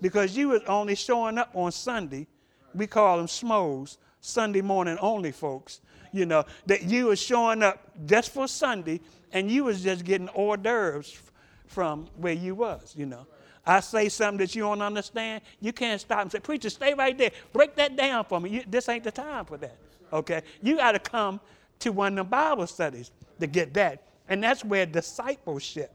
Because 0.00 0.36
you 0.36 0.48
was 0.48 0.62
only 0.66 0.94
showing 0.94 1.36
up 1.36 1.50
on 1.54 1.72
Sunday. 1.72 2.26
We 2.74 2.86
call 2.86 3.18
them 3.18 3.26
smos, 3.26 3.98
Sunday 4.20 4.62
morning 4.62 4.96
only 5.00 5.32
folks 5.32 5.80
you 6.12 6.26
know, 6.26 6.44
that 6.66 6.84
you 6.84 7.06
was 7.06 7.20
showing 7.20 7.62
up 7.62 7.78
just 8.06 8.32
for 8.32 8.48
Sunday 8.48 9.00
and 9.32 9.50
you 9.50 9.64
was 9.64 9.82
just 9.82 10.04
getting 10.04 10.28
hors 10.28 10.56
d'oeuvres 10.56 11.18
from 11.66 12.06
where 12.16 12.32
you 12.32 12.54
was, 12.54 12.94
you 12.96 13.06
know. 13.06 13.26
I 13.64 13.80
say 13.80 14.08
something 14.08 14.38
that 14.38 14.54
you 14.54 14.62
don't 14.62 14.82
understand, 14.82 15.42
you 15.60 15.72
can't 15.72 16.00
stop 16.00 16.22
and 16.22 16.32
say, 16.32 16.40
Preacher, 16.40 16.70
stay 16.70 16.94
right 16.94 17.16
there. 17.16 17.30
Break 17.52 17.76
that 17.76 17.96
down 17.96 18.24
for 18.24 18.40
me. 18.40 18.50
You, 18.50 18.64
this 18.66 18.88
ain't 18.88 19.04
the 19.04 19.12
time 19.12 19.44
for 19.44 19.56
that. 19.58 19.76
Okay? 20.12 20.42
You 20.62 20.76
got 20.76 20.92
to 20.92 20.98
come 20.98 21.40
to 21.80 21.92
one 21.92 22.18
of 22.18 22.26
the 22.26 22.30
Bible 22.30 22.66
studies 22.66 23.10
to 23.40 23.46
get 23.46 23.74
that. 23.74 24.02
And 24.28 24.42
that's 24.42 24.64
where 24.64 24.86
discipleship 24.86 25.92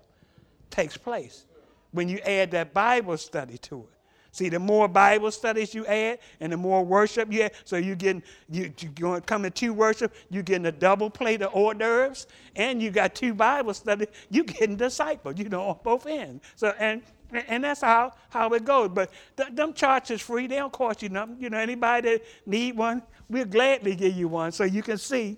takes 0.69 0.97
place 0.97 1.45
when 1.91 2.09
you 2.09 2.17
add 2.19 2.51
that 2.51 2.73
Bible 2.73 3.17
study 3.17 3.57
to 3.59 3.79
it. 3.79 3.89
See, 4.31 4.49
the 4.49 4.59
more 4.59 4.89
Bible 4.89 5.31
studies 5.31 5.73
you 5.73 5.85
add 5.85 6.19
and 6.41 6.51
the 6.51 6.57
more 6.57 6.83
worship 6.83 7.31
you 7.31 7.43
add, 7.43 7.53
so 7.63 7.77
you're 7.77 7.95
getting 7.95 8.21
you, 8.49 8.73
you 8.77 8.89
going 8.89 9.21
to 9.21 9.25
come 9.25 9.49
to 9.49 9.69
worship, 9.69 10.13
you're 10.29 10.43
getting 10.43 10.65
a 10.65 10.73
double 10.73 11.09
plate 11.09 11.41
of 11.41 11.53
hors 11.53 11.73
d'oeuvres, 11.75 12.27
and 12.57 12.81
you 12.81 12.91
got 12.91 13.15
two 13.15 13.33
Bible 13.33 13.73
studies, 13.73 14.09
you're 14.29 14.43
getting 14.43 14.75
discipled, 14.75 15.39
you 15.39 15.47
know, 15.47 15.61
on 15.61 15.79
both 15.83 16.05
ends. 16.05 16.43
So 16.57 16.73
and 16.79 17.01
and 17.47 17.63
that's 17.63 17.81
how, 17.81 18.13
how 18.29 18.49
it 18.49 18.65
goes. 18.65 18.89
But 18.89 19.11
th- 19.37 19.55
them 19.55 19.73
charts 19.73 20.11
is 20.11 20.21
free. 20.21 20.47
They 20.47 20.57
don't 20.57 20.73
cost 20.73 21.01
you 21.01 21.09
nothing. 21.09 21.37
You 21.39 21.49
know, 21.49 21.57
anybody 21.57 22.09
that 22.09 22.23
need 22.45 22.75
one, 22.75 23.03
we'll 23.29 23.45
gladly 23.45 23.95
give 23.95 24.13
you 24.13 24.27
one 24.27 24.51
so 24.51 24.65
you 24.65 24.83
can 24.83 24.97
see 24.97 25.37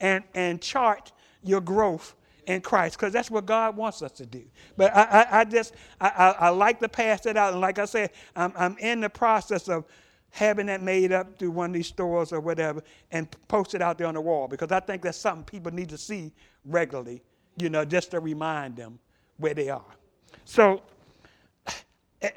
and, 0.00 0.24
and 0.34 0.60
chart 0.60 1.12
your 1.42 1.60
growth 1.60 2.14
in 2.46 2.60
Christ, 2.60 2.98
because 2.98 3.12
that's 3.12 3.30
what 3.30 3.44
God 3.44 3.76
wants 3.76 4.02
us 4.02 4.12
to 4.12 4.26
do. 4.26 4.42
But 4.76 4.94
I, 4.94 5.02
I, 5.02 5.40
I 5.40 5.44
just, 5.44 5.74
I, 6.00 6.08
I, 6.08 6.30
I, 6.46 6.48
like 6.50 6.78
to 6.80 6.88
pass 6.88 7.22
that 7.22 7.36
out. 7.36 7.52
And 7.52 7.60
like 7.60 7.78
I 7.78 7.84
said, 7.84 8.10
I'm, 8.36 8.52
I'm 8.56 8.78
in 8.78 9.00
the 9.00 9.10
process 9.10 9.68
of 9.68 9.84
having 10.30 10.66
that 10.66 10.82
made 10.82 11.12
up 11.12 11.38
through 11.38 11.50
one 11.50 11.70
of 11.70 11.74
these 11.74 11.86
stores 11.86 12.32
or 12.32 12.40
whatever 12.40 12.82
and 13.10 13.28
post 13.48 13.74
it 13.74 13.82
out 13.82 13.98
there 13.98 14.06
on 14.06 14.14
the 14.14 14.20
wall 14.20 14.46
because 14.46 14.70
I 14.70 14.80
think 14.80 15.02
that's 15.02 15.18
something 15.18 15.44
people 15.44 15.72
need 15.72 15.88
to 15.88 15.98
see 15.98 16.32
regularly, 16.64 17.22
you 17.56 17.70
know, 17.70 17.84
just 17.84 18.10
to 18.12 18.20
remind 18.20 18.76
them 18.76 18.98
where 19.38 19.54
they 19.54 19.70
are. 19.70 19.82
So, 20.44 20.82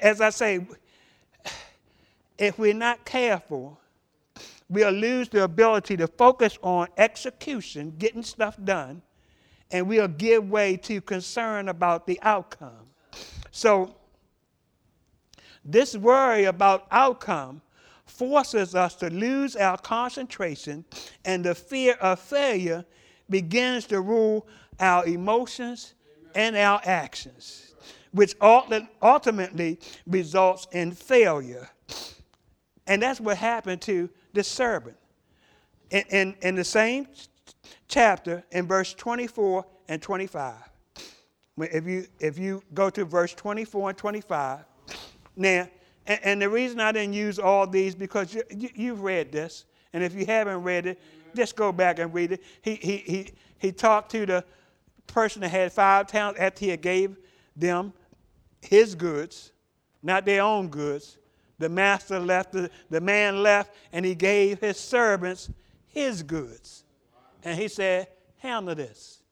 as 0.00 0.20
I 0.20 0.30
say, 0.30 0.66
if 2.38 2.58
we're 2.58 2.74
not 2.74 3.04
careful, 3.04 3.78
we'll 4.70 4.92
lose 4.92 5.28
the 5.28 5.42
ability 5.42 5.96
to 5.98 6.06
focus 6.06 6.56
on 6.62 6.86
execution, 6.96 7.92
getting 7.98 8.22
stuff 8.22 8.56
done, 8.62 9.02
and 9.72 9.86
we'll 9.86 10.08
give 10.08 10.48
way 10.48 10.76
to 10.76 11.00
concern 11.00 11.68
about 11.68 12.06
the 12.06 12.18
outcome. 12.22 12.86
So, 13.50 13.94
this 15.64 15.96
worry 15.96 16.44
about 16.44 16.86
outcome 16.90 17.60
forces 18.06 18.74
us 18.74 18.94
to 18.96 19.10
lose 19.10 19.56
our 19.56 19.76
concentration, 19.76 20.84
and 21.24 21.44
the 21.44 21.54
fear 21.54 21.94
of 22.00 22.20
failure 22.20 22.84
begins 23.28 23.86
to 23.86 24.00
rule 24.00 24.46
our 24.78 25.04
emotions 25.06 25.94
and 26.34 26.56
our 26.56 26.80
actions, 26.84 27.74
which 28.12 28.34
ultimately 28.40 29.78
results 30.06 30.66
in 30.72 30.92
failure. 30.92 31.68
And 32.86 33.02
that's 33.02 33.20
what 33.20 33.36
happened 33.36 33.82
to 33.82 34.10
the 34.32 34.44
servant. 34.44 34.96
In, 35.90 36.04
in, 36.10 36.36
in 36.42 36.54
the 36.54 36.64
same 36.64 37.08
chapter 37.88 38.44
in 38.52 38.66
verse 38.66 38.94
24 38.94 39.66
and 39.88 40.00
25. 40.00 40.54
If 41.58 41.86
you, 41.86 42.06
if 42.20 42.38
you 42.38 42.62
go 42.72 42.88
to 42.90 43.04
verse 43.04 43.34
24 43.34 43.90
and 43.90 43.98
25, 43.98 44.64
now, 45.36 45.68
and, 46.06 46.20
and 46.22 46.42
the 46.42 46.48
reason 46.48 46.80
I 46.80 46.92
didn't 46.92 47.12
use 47.12 47.38
all 47.38 47.66
these 47.66 47.94
because 47.94 48.34
you, 48.34 48.42
you, 48.50 48.70
you've 48.74 49.02
read 49.02 49.32
this, 49.32 49.66
and 49.92 50.02
if 50.02 50.14
you 50.14 50.24
haven't 50.24 50.62
read 50.62 50.86
it, 50.86 51.00
just 51.34 51.56
go 51.56 51.72
back 51.72 51.98
and 51.98 52.14
read 52.14 52.32
it. 52.32 52.42
He, 52.62 52.76
he, 52.76 52.96
he, 52.98 53.32
he 53.58 53.72
talked 53.72 54.10
to 54.12 54.24
the 54.24 54.44
person 55.06 55.42
that 55.42 55.50
had 55.50 55.72
five 55.72 56.06
talents 56.06 56.40
after 56.40 56.64
he 56.64 56.70
had 56.70 56.80
gave 56.80 57.16
them 57.56 57.92
his 58.62 58.94
goods, 58.94 59.52
not 60.02 60.24
their 60.24 60.42
own 60.42 60.68
goods. 60.68 61.18
The 61.60 61.68
master 61.68 62.18
left, 62.18 62.52
the, 62.52 62.70
the 62.88 63.02
man 63.02 63.42
left, 63.42 63.74
and 63.92 64.04
he 64.04 64.14
gave 64.14 64.60
his 64.60 64.78
servants 64.78 65.50
his 65.86 66.22
goods. 66.22 66.84
And 67.44 67.58
he 67.58 67.68
said, 67.68 68.08
Handle 68.38 68.74
this. 68.74 69.22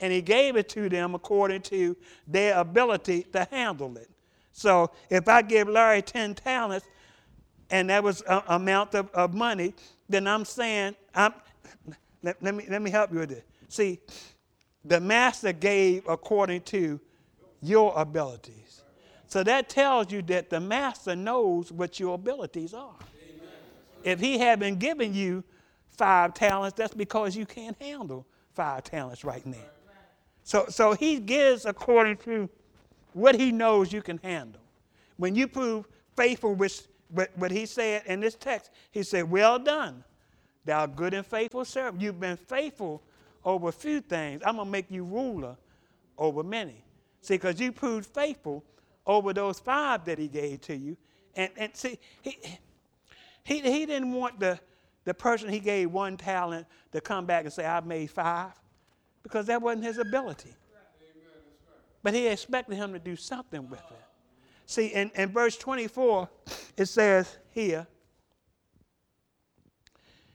And 0.00 0.10
he 0.10 0.22
gave 0.22 0.56
it 0.56 0.70
to 0.70 0.88
them 0.88 1.14
according 1.14 1.60
to 1.62 1.94
their 2.26 2.58
ability 2.58 3.26
to 3.34 3.46
handle 3.50 3.94
it. 3.98 4.10
So 4.52 4.90
if 5.10 5.28
I 5.28 5.42
give 5.42 5.68
Larry 5.68 6.00
10 6.00 6.34
talents 6.34 6.86
and 7.70 7.90
that 7.90 8.02
was 8.02 8.22
an 8.22 8.40
amount 8.48 8.94
of, 8.94 9.10
of 9.10 9.34
money, 9.34 9.74
then 10.08 10.26
I'm 10.26 10.46
saying, 10.46 10.96
I'm, 11.14 11.34
let, 12.22 12.42
let, 12.42 12.54
me, 12.54 12.64
let 12.70 12.80
me 12.80 12.90
help 12.90 13.12
you 13.12 13.18
with 13.18 13.28
this. 13.28 13.44
See, 13.68 14.00
the 14.84 15.00
master 15.00 15.52
gave 15.52 16.08
according 16.08 16.62
to 16.62 16.98
your 17.60 17.92
abilities. 17.96 18.63
So 19.34 19.42
that 19.42 19.68
tells 19.68 20.12
you 20.12 20.22
that 20.22 20.48
the 20.48 20.60
master 20.60 21.16
knows 21.16 21.72
what 21.72 21.98
your 21.98 22.14
abilities 22.14 22.72
are. 22.72 22.94
If 24.04 24.20
he 24.20 24.38
had 24.38 24.60
been 24.60 24.76
giving 24.76 25.12
you 25.12 25.42
five 25.88 26.34
talents, 26.34 26.76
that's 26.78 26.94
because 26.94 27.34
you 27.34 27.44
can't 27.44 27.76
handle 27.82 28.24
five 28.52 28.84
talents 28.84 29.24
right 29.24 29.44
now. 29.44 29.56
So, 30.44 30.66
so 30.68 30.92
he 30.92 31.18
gives 31.18 31.64
according 31.64 32.18
to 32.18 32.48
what 33.12 33.34
he 33.34 33.50
knows 33.50 33.92
you 33.92 34.02
can 34.02 34.18
handle. 34.18 34.60
When 35.16 35.34
you 35.34 35.48
prove 35.48 35.88
faithful 36.16 36.54
with 36.54 36.86
what 37.34 37.50
he 37.50 37.66
said 37.66 38.04
in 38.06 38.20
this 38.20 38.36
text, 38.36 38.70
he 38.92 39.02
said, 39.02 39.28
Well 39.28 39.58
done, 39.58 40.04
thou 40.64 40.86
good 40.86 41.12
and 41.12 41.26
faithful 41.26 41.64
servant. 41.64 42.00
You've 42.00 42.20
been 42.20 42.36
faithful 42.36 43.02
over 43.44 43.70
a 43.70 43.72
few 43.72 44.00
things. 44.00 44.42
I'm 44.46 44.54
going 44.54 44.68
to 44.68 44.70
make 44.70 44.92
you 44.92 45.02
ruler 45.02 45.56
over 46.16 46.44
many. 46.44 46.84
See, 47.20 47.34
because 47.34 47.58
you 47.58 47.72
proved 47.72 48.06
faithful 48.06 48.62
over 49.06 49.32
those 49.32 49.58
five 49.58 50.04
that 50.04 50.18
he 50.18 50.28
gave 50.28 50.60
to 50.62 50.76
you. 50.76 50.96
And, 51.36 51.50
and 51.56 51.76
see, 51.76 51.98
he, 52.22 52.38
he, 53.42 53.60
he 53.60 53.86
didn't 53.86 54.12
want 54.12 54.40
the, 54.40 54.58
the 55.04 55.14
person 55.14 55.48
he 55.48 55.60
gave 55.60 55.90
one 55.90 56.16
talent 56.16 56.66
to 56.92 57.00
come 57.00 57.26
back 57.26 57.44
and 57.44 57.52
say, 57.52 57.64
I've 57.64 57.86
made 57.86 58.10
five, 58.10 58.52
because 59.22 59.46
that 59.46 59.60
wasn't 59.60 59.84
his 59.84 59.98
ability. 59.98 60.54
But 62.02 62.14
he 62.14 62.28
expected 62.28 62.76
him 62.76 62.92
to 62.92 62.98
do 62.98 63.16
something 63.16 63.68
with 63.68 63.80
it. 63.80 64.04
See, 64.66 64.88
in, 64.88 65.10
in 65.14 65.30
verse 65.30 65.56
24, 65.56 66.28
it 66.76 66.86
says 66.86 67.38
here, 67.50 67.86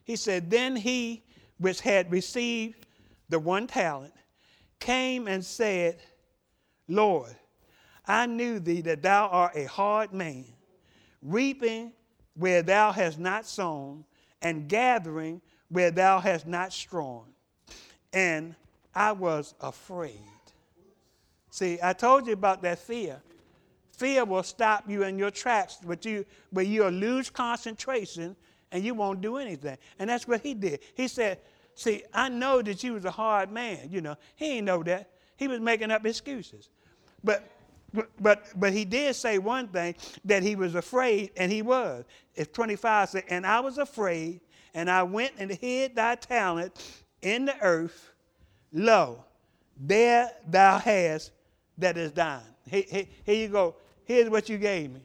he 0.03 0.15
said, 0.15 0.49
Then 0.49 0.75
he 0.75 1.23
which 1.60 1.82
had 1.82 2.12
received 2.12 2.88
the 3.29 3.39
one 3.39 3.67
talent 3.67 4.13
came 4.79 5.27
and 5.27 5.45
said, 5.45 5.99
Lord, 6.88 7.36
I 8.10 8.26
knew 8.26 8.60
thee 8.60 8.82
that 8.82 9.04
thou 9.04 9.28
art 9.28 9.56
a 9.56 9.65
hard 9.65 10.13
man, 10.13 10.45
reaping 11.22 11.93
where 12.34 12.63
thou 12.63 12.91
hast 12.91 13.19
not 13.19 13.45
sown, 13.45 14.04
and 14.41 14.67
gathering 14.67 15.41
where 15.69 15.91
thou 15.91 16.19
hast 16.19 16.48
not 16.48 16.74
strewn. 16.74 17.26
And 18.12 18.56
I 18.95 19.12
was 19.12 19.54
afraid. 19.62 20.17
See, 21.52 21.78
I 21.84 21.93
told 21.93 22.26
you 22.26 22.34
about 22.34 22.63
that 22.63 22.80
fear. 22.80 23.22
Fear 23.91 24.26
will 24.26 24.43
stop 24.43 24.89
you 24.89 25.04
in 25.04 25.19
your 25.19 25.30
tracks, 25.30 25.78
but 25.86 26.04
you, 26.04 26.26
but 26.52 26.65
you'll 26.65 26.89
lose 26.89 27.30
concentration 27.30 28.36
and 28.72 28.84
you 28.84 28.95
won't 28.95 29.22
do 29.22 29.38
anything. 29.38 29.78
And 30.00 30.10
that's 30.10 30.28
what 30.28 30.41
he 30.41 30.56
did. 30.56 30.80
He 30.95 31.08
said, 31.08 31.39
See, 31.76 32.04
I 32.13 32.28
know 32.28 32.62
that 32.62 32.84
you 32.84 32.93
was 32.93 33.06
a 33.06 33.12
hard 33.12 33.52
man. 33.52 33.88
You 33.89 34.02
know, 34.02 34.15
he 34.36 34.58
ain't 34.58 34.65
know 34.65 34.84
that. 34.84 35.12
He 35.38 35.48
was 35.48 35.60
making 35.60 35.91
up 35.91 36.06
excuses. 36.06 36.69
But 37.24 37.50
but 38.19 38.45
but 38.56 38.73
he 38.73 38.86
did 38.86 39.15
say 39.15 39.38
one 39.38 39.67
thing 39.67 39.95
that 40.25 40.43
he 40.43 40.56
was 40.56 40.75
afraid, 40.75 41.32
and 41.38 41.52
he 41.52 41.62
was. 41.62 42.06
It's 42.36 42.52
25 42.52 43.10
said, 43.10 43.23
and 43.30 43.45
I 43.45 43.60
was 43.60 43.78
afraid, 43.78 44.41
and 44.73 44.89
I 44.89 45.04
went 45.04 45.34
and 45.38 45.52
hid 45.52 45.95
thy 45.95 46.15
talent 46.15 47.04
in 47.21 47.45
the 47.45 47.60
earth. 47.62 48.12
Lo, 48.71 49.23
there 49.78 50.32
thou 50.47 50.78
hast 50.78 51.32
that 51.78 51.97
is 51.97 52.12
thine. 52.12 52.41
Here, 52.65 53.06
here 53.23 53.36
you 53.36 53.47
go. 53.47 53.75
Here's 54.06 54.30
what 54.30 54.49
you 54.49 54.58
gave 54.58 54.91
me. 54.91 55.02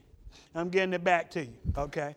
I'm 0.54 0.68
getting 0.68 0.92
it 0.92 1.02
back 1.02 1.30
to 1.32 1.44
you. 1.44 1.54
Okay. 1.76 2.14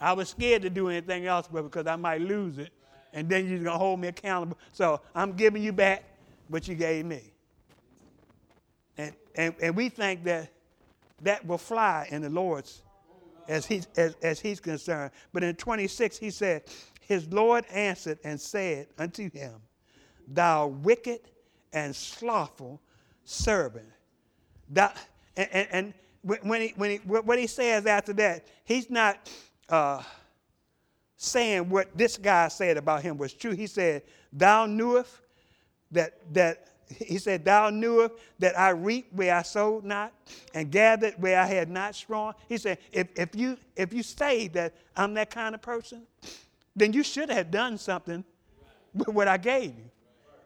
I 0.00 0.12
was 0.12 0.28
scared 0.28 0.62
to 0.62 0.70
do 0.70 0.88
anything 0.88 1.26
else 1.26 1.48
it 1.48 1.62
because 1.62 1.86
I 1.86 1.96
might 1.96 2.20
lose 2.20 2.58
it 2.58 2.70
and 3.12 3.28
then 3.28 3.48
you're 3.48 3.58
going 3.58 3.74
to 3.74 3.78
hold 3.78 4.00
me 4.00 4.08
accountable. 4.08 4.58
So 4.72 5.00
I'm 5.14 5.32
giving 5.32 5.62
you 5.62 5.72
back 5.72 6.04
what 6.48 6.68
you 6.68 6.74
gave 6.74 7.04
me. 7.04 7.22
And, 8.98 9.14
and, 9.36 9.54
and 9.62 9.76
we 9.76 9.88
think 9.88 10.24
that 10.24 10.50
that 11.22 11.46
will 11.46 11.58
fly 11.58 12.06
in 12.10 12.22
the 12.22 12.30
Lord's 12.30 12.82
as, 13.48 13.64
he, 13.64 13.82
as, 13.96 14.14
as 14.22 14.40
he's 14.40 14.60
concerned. 14.60 15.10
But 15.32 15.42
in 15.42 15.54
26, 15.56 16.18
he 16.18 16.30
said, 16.30 16.64
His 17.00 17.26
Lord 17.32 17.64
answered 17.72 18.18
and 18.24 18.40
said 18.40 18.88
unto 18.98 19.30
him, 19.30 19.54
Thou 20.26 20.66
wicked 20.66 21.20
and 21.72 21.94
slothful 21.94 22.80
servant. 23.24 23.88
Thou, 24.68 24.92
and, 25.36 25.48
and, 25.52 25.68
and 25.72 25.94
when 26.22 26.60
he, 26.60 26.74
when 26.76 26.90
he, 26.90 26.96
what 26.98 27.38
he 27.38 27.46
says 27.46 27.86
after 27.86 28.12
that, 28.14 28.46
he's 28.64 28.90
not. 28.90 29.30
Uh, 29.68 30.02
saying 31.18 31.68
what 31.68 31.88
this 31.98 32.16
guy 32.16 32.46
said 32.48 32.76
about 32.76 33.02
him 33.02 33.18
was 33.18 33.34
true. 33.34 33.50
He 33.50 33.66
said, 33.66 34.02
Thou 34.32 34.66
knewest 34.66 35.10
that, 35.90 36.14
that 36.32 36.68
he 36.96 37.18
said, 37.18 37.44
Thou 37.44 37.70
knewest 37.70 38.14
that 38.38 38.58
I 38.58 38.70
reap 38.70 39.08
where 39.12 39.34
I 39.34 39.42
sowed 39.42 39.84
not, 39.84 40.12
and 40.54 40.70
gathered 40.70 41.14
where 41.18 41.38
I 41.38 41.46
had 41.46 41.68
not 41.68 41.94
strong. 41.94 42.34
He 42.48 42.56
said, 42.56 42.78
if, 42.92 43.08
if, 43.16 43.34
you, 43.34 43.58
if 43.76 43.92
you 43.92 44.02
say 44.02 44.48
that 44.48 44.74
I'm 44.96 45.14
that 45.14 45.30
kind 45.30 45.54
of 45.54 45.62
person, 45.62 46.02
then 46.74 46.92
you 46.92 47.02
should 47.02 47.30
have 47.30 47.50
done 47.50 47.76
something 47.76 48.24
with 48.94 49.08
what 49.08 49.28
I 49.28 49.36
gave 49.36 49.76
you. 49.76 49.90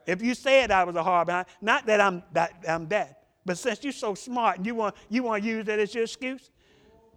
If 0.07 0.20
you 0.20 0.35
said 0.35 0.70
I 0.70 0.83
was 0.85 0.96
a 0.96 1.02
hard 1.02 1.28
not 1.61 1.87
that 1.87 2.00
I'm 2.00 2.24
that, 2.33 2.52
I'm 2.68 2.88
that, 2.88 3.22
but 3.44 3.57
since 3.57 3.85
you're 3.85 3.92
so 3.92 4.14
smart 4.14 4.57
and 4.57 4.66
you 4.66 4.74
want, 4.74 4.96
you 5.09 5.22
want 5.22 5.44
to 5.44 5.48
use 5.48 5.64
that 5.66 5.78
as 5.78 5.94
your 5.94 6.05
excuse, 6.05 6.50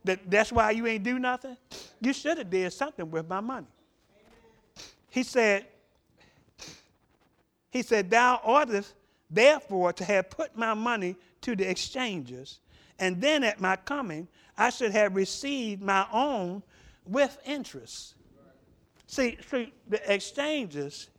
that 0.03 0.19
that's 0.29 0.51
why 0.51 0.69
you 0.71 0.85
ain't 0.85 1.03
do 1.03 1.17
nothing? 1.17 1.57
You 1.99 2.13
should 2.13 2.37
have 2.37 2.49
did 2.49 2.71
something 2.73 3.09
with 3.09 3.27
my 3.27 3.39
money. 3.39 3.65
He 5.09 5.23
said, 5.23 5.65
he 7.71 7.81
said, 7.81 8.11
Thou 8.11 8.39
oughtest 8.43 8.93
therefore 9.29 9.93
to 9.93 10.03
have 10.03 10.29
put 10.29 10.57
my 10.57 10.73
money 10.73 11.15
to 11.41 11.55
the 11.55 11.69
exchanges, 11.69 12.59
and 12.99 13.21
then 13.21 13.43
at 13.43 13.59
my 13.59 13.75
coming 13.75 14.27
I 14.57 14.69
should 14.69 14.91
have 14.91 15.15
received 15.15 15.81
my 15.81 16.07
own 16.11 16.63
with 17.05 17.37
interest. 17.45 18.15
See, 19.07 19.37
see, 19.49 19.73
the 19.87 20.13
exchanges, 20.13 21.09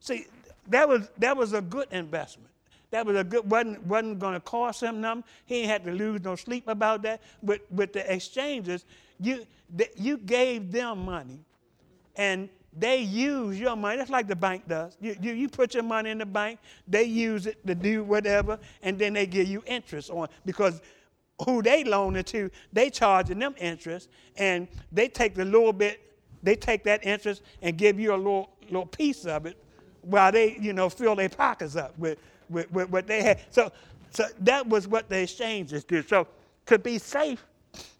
see, 0.00 0.26
that 0.68 0.88
was 0.88 1.08
that 1.18 1.36
was 1.36 1.52
a 1.52 1.60
good 1.60 1.88
investment. 1.92 2.50
That 2.94 3.06
was 3.06 3.16
a 3.16 3.24
good, 3.24 3.50
wasn't, 3.50 3.84
wasn't 3.86 4.20
going 4.20 4.34
to 4.34 4.40
cost 4.40 4.80
him 4.80 5.00
nothing. 5.00 5.24
He 5.46 5.62
ain't 5.62 5.68
had 5.68 5.84
to 5.84 5.90
lose 5.90 6.22
no 6.22 6.36
sleep 6.36 6.68
about 6.68 7.02
that. 7.02 7.22
But 7.42 7.60
with 7.72 7.92
the 7.92 8.12
exchanges, 8.12 8.84
you, 9.18 9.44
the, 9.74 9.88
you 9.96 10.16
gave 10.16 10.70
them 10.70 11.04
money 11.04 11.40
and 12.14 12.48
they 12.76 12.98
use 12.98 13.58
your 13.58 13.76
money. 13.76 13.96
That's 13.96 14.10
like 14.10 14.26
the 14.26 14.36
bank 14.36 14.68
does. 14.68 14.96
You, 15.00 15.16
you, 15.20 15.32
you 15.32 15.48
put 15.48 15.74
your 15.74 15.82
money 15.82 16.10
in 16.10 16.18
the 16.18 16.26
bank, 16.26 16.58
they 16.88 17.04
use 17.04 17.46
it 17.46 17.64
to 17.66 17.74
do 17.74 18.02
whatever, 18.02 18.58
and 18.82 18.98
then 18.98 19.12
they 19.12 19.26
give 19.26 19.48
you 19.48 19.62
interest 19.66 20.10
on 20.10 20.28
because 20.44 20.80
who 21.44 21.62
they 21.62 21.84
loan 21.84 22.16
it 22.16 22.26
to, 22.26 22.50
they 22.72 22.90
charging 22.90 23.38
them 23.38 23.54
interest, 23.58 24.08
and 24.36 24.68
they 24.92 25.08
take 25.08 25.34
the 25.34 25.44
little 25.44 25.72
bit, 25.72 26.00
they 26.42 26.56
take 26.56 26.84
that 26.84 27.04
interest 27.04 27.42
and 27.62 27.76
give 27.76 27.98
you 27.98 28.14
a 28.14 28.16
little 28.16 28.50
little 28.66 28.86
piece 28.86 29.26
of 29.26 29.46
it 29.46 29.56
while 30.02 30.32
they, 30.32 30.56
you 30.58 30.72
know, 30.72 30.88
fill 30.88 31.14
their 31.14 31.28
pockets 31.28 31.76
up 31.76 31.96
with 31.98 32.18
with, 32.48 32.70
with 32.72 32.90
what 32.90 33.06
they 33.06 33.22
had. 33.22 33.40
So, 33.50 33.72
so 34.10 34.26
that 34.40 34.66
was 34.66 34.86
what 34.86 35.08
the 35.08 35.22
exchanges 35.22 35.84
did. 35.84 36.08
So 36.08 36.26
to 36.66 36.78
be 36.78 36.98
safe, 36.98 37.44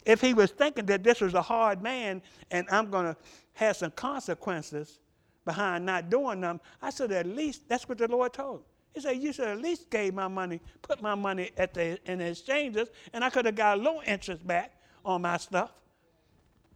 if 0.05 0.21
he 0.21 0.35
was 0.35 0.51
thinking 0.51 0.87
that 0.87 1.03
this 1.03 1.21
was 1.21 1.35
a 1.35 1.43
hard 1.43 1.83
man 1.83 2.23
and 2.51 2.67
I'm 2.71 2.91
going 2.91 3.07
to 3.07 3.17
have 3.55 3.77
some 3.77 3.91
consequences 3.93 4.99
behind 5.45 5.85
not 5.87 6.11
doing 6.11 6.41
them, 6.41 6.61
I 6.81 6.91
said 6.91 7.13
at 7.13 7.27
least 7.27 7.69
that's 7.69 7.89
what 7.89 7.99
the 7.99 8.09
Lord 8.09 8.33
told. 8.33 8.63
He 8.93 9.01
said, 9.01 9.17
You 9.17 9.33
should 9.33 9.49
at 9.49 9.61
least 9.61 9.91
gave 9.91 10.15
my 10.15 10.29
money, 10.29 10.61
put 10.83 11.03
my 11.03 11.15
money 11.15 11.51
at 11.57 11.75
the 11.75 11.99
in 12.11 12.19
the 12.19 12.27
exchanges, 12.27 12.89
and 13.13 13.25
I 13.25 13.31
could 13.31 13.45
have 13.45 13.57
got 13.57 13.79
a 13.79 13.81
little 13.81 14.03
interest 14.07 14.47
back 14.47 14.73
on 15.05 15.23
my 15.23 15.37
stuff. 15.37 15.73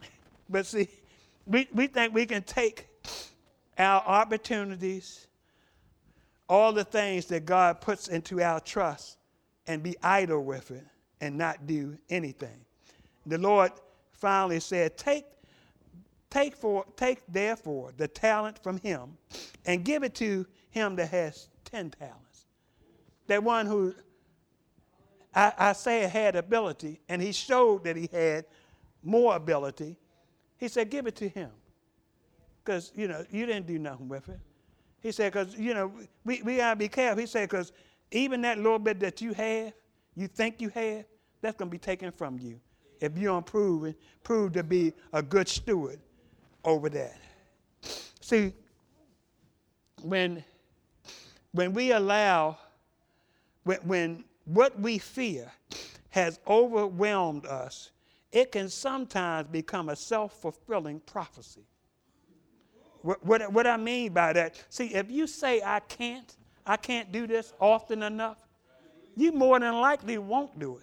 But 0.50 0.66
see, 0.66 0.88
we, 1.46 1.68
we 1.74 1.86
think 1.86 2.14
we 2.14 2.26
can 2.26 2.42
take 2.42 2.88
our 3.78 4.02
opportunities 4.02 5.26
all 6.48 6.72
the 6.72 6.84
things 6.84 7.26
that 7.26 7.44
God 7.44 7.80
puts 7.80 8.08
into 8.08 8.40
our 8.42 8.60
trust 8.60 9.18
and 9.66 9.82
be 9.82 9.96
idle 10.02 10.42
with 10.42 10.70
it 10.70 10.84
and 11.20 11.36
not 11.36 11.66
do 11.66 11.98
anything. 12.08 12.64
The 13.26 13.38
Lord 13.38 13.72
finally 14.12 14.60
said, 14.60 14.96
Take, 14.96 15.26
take, 16.30 16.56
for, 16.56 16.84
take 16.96 17.20
therefore 17.28 17.92
the 17.96 18.08
talent 18.08 18.62
from 18.62 18.78
him 18.78 19.16
and 19.66 19.84
give 19.84 20.02
it 20.02 20.14
to 20.16 20.46
him 20.70 20.96
that 20.96 21.08
has 21.08 21.48
10 21.64 21.90
talents. 21.90 22.46
That 23.26 23.42
one 23.42 23.66
who 23.66 23.94
I, 25.34 25.52
I 25.58 25.72
say 25.72 26.00
had 26.00 26.36
ability, 26.36 27.00
and 27.08 27.20
he 27.20 27.32
showed 27.32 27.84
that 27.84 27.96
he 27.96 28.08
had 28.10 28.46
more 29.02 29.36
ability. 29.36 29.96
He 30.56 30.68
said, 30.68 30.90
Give 30.90 31.06
it 31.06 31.16
to 31.16 31.28
him. 31.28 31.50
Because, 32.64 32.92
you 32.94 33.08
know, 33.08 33.24
you 33.30 33.46
didn't 33.46 33.66
do 33.66 33.78
nothing 33.78 34.08
with 34.08 34.28
it. 34.28 34.40
He 35.00 35.12
said, 35.12 35.32
because, 35.32 35.56
you 35.56 35.72
know, 35.72 35.92
we, 36.24 36.42
we 36.42 36.56
got 36.56 36.70
to 36.70 36.76
be 36.76 36.88
careful. 36.88 37.20
He 37.20 37.26
said, 37.26 37.48
because 37.48 37.72
even 38.10 38.42
that 38.42 38.58
little 38.58 38.78
bit 38.78 39.00
that 39.00 39.22
you 39.22 39.32
have, 39.32 39.72
you 40.14 40.26
think 40.26 40.60
you 40.60 40.68
have, 40.70 41.04
that's 41.40 41.56
going 41.56 41.70
to 41.70 41.72
be 41.72 41.78
taken 41.78 42.10
from 42.10 42.38
you 42.38 42.60
if 43.00 43.16
you 43.16 43.28
don't 43.28 43.46
prove, 43.46 43.94
prove 44.22 44.52
to 44.52 44.62
be 44.62 44.92
a 45.12 45.22
good 45.22 45.48
steward 45.48 46.00
over 46.68 46.90
that. 46.90 47.16
See, 48.20 48.52
when, 50.02 50.44
when 51.52 51.72
we 51.72 51.92
allow, 51.92 52.58
when, 53.64 53.78
when 53.78 54.24
what 54.44 54.78
we 54.78 54.98
fear 54.98 55.50
has 56.10 56.38
overwhelmed 56.46 57.46
us, 57.46 57.90
it 58.30 58.52
can 58.52 58.68
sometimes 58.68 59.48
become 59.48 59.88
a 59.88 59.96
self 59.96 60.34
fulfilling 60.42 61.00
prophecy. 61.00 61.64
What, 63.00 63.24
what, 63.24 63.50
what 63.52 63.66
I 63.66 63.78
mean 63.78 64.12
by 64.12 64.34
that, 64.34 64.62
see, 64.68 64.88
if 64.94 65.10
you 65.10 65.26
say 65.26 65.62
I 65.64 65.80
can't, 65.80 66.36
I 66.66 66.76
can't 66.76 67.10
do 67.10 67.26
this 67.26 67.54
often 67.60 68.02
enough, 68.02 68.46
you 69.16 69.32
more 69.32 69.58
than 69.58 69.74
likely 69.80 70.18
won't 70.18 70.58
do 70.58 70.76
it. 70.76 70.82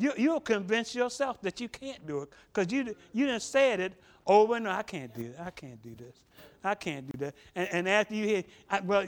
You, 0.00 0.12
you'll 0.16 0.40
convince 0.40 0.94
yourself 0.94 1.40
that 1.42 1.60
you 1.60 1.68
can't 1.68 2.06
do 2.06 2.22
it 2.22 2.28
because 2.52 2.72
you, 2.72 2.94
you 3.12 3.26
done 3.26 3.40
said 3.40 3.80
it 3.80 3.94
over 4.28 4.56
and 4.56 4.66
over. 4.66 4.76
I 4.76 4.82
can't 4.82 5.12
do 5.14 5.22
it. 5.22 5.36
I 5.40 5.50
can't 5.50 5.82
do 5.82 5.94
this. 5.96 6.16
I 6.62 6.74
can't 6.74 7.10
do 7.10 7.18
that. 7.24 7.34
And, 7.54 7.68
and 7.72 7.88
after 7.88 8.14
you 8.14 8.26
hear, 8.26 8.44
I, 8.70 8.80
well, 8.80 9.06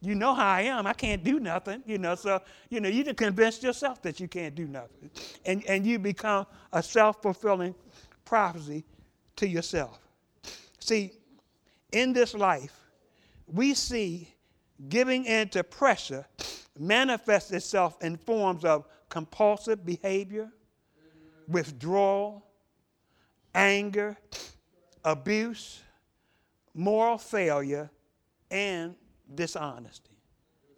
you 0.00 0.14
know 0.14 0.32
how 0.32 0.46
I 0.46 0.62
am. 0.62 0.86
I 0.86 0.92
can't 0.92 1.24
do 1.24 1.40
nothing, 1.40 1.82
you 1.84 1.98
know. 1.98 2.14
So, 2.14 2.40
you 2.70 2.80
know, 2.80 2.88
you 2.88 3.02
can 3.04 3.16
convince 3.16 3.62
yourself 3.62 4.00
that 4.02 4.20
you 4.20 4.28
can't 4.28 4.54
do 4.54 4.66
nothing. 4.66 5.10
And, 5.44 5.64
and 5.66 5.84
you 5.84 5.98
become 5.98 6.46
a 6.72 6.82
self 6.82 7.20
fulfilling 7.20 7.74
prophecy 8.24 8.84
to 9.36 9.48
yourself. 9.48 9.98
See, 10.78 11.12
in 11.90 12.12
this 12.12 12.34
life, 12.34 12.78
we 13.46 13.74
see 13.74 14.32
giving 14.88 15.24
in 15.24 15.48
to 15.48 15.64
pressure 15.64 16.24
manifests 16.78 17.50
itself 17.50 17.96
in 18.02 18.16
forms 18.16 18.64
of 18.64 18.86
compulsive 19.08 19.84
behavior, 19.84 20.48
withdrawal, 21.48 22.47
anger, 23.54 24.16
abuse, 25.04 25.80
moral 26.74 27.18
failure, 27.18 27.90
and 28.50 28.94
dishonesty. 29.34 30.10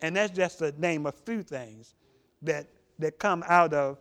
And 0.02 0.16
that's 0.16 0.34
just 0.34 0.58
to 0.58 0.72
name 0.78 1.06
a 1.06 1.12
few 1.12 1.42
things 1.42 1.94
that, 2.42 2.66
that 2.98 3.18
come 3.18 3.44
out 3.46 3.74
of 3.74 3.98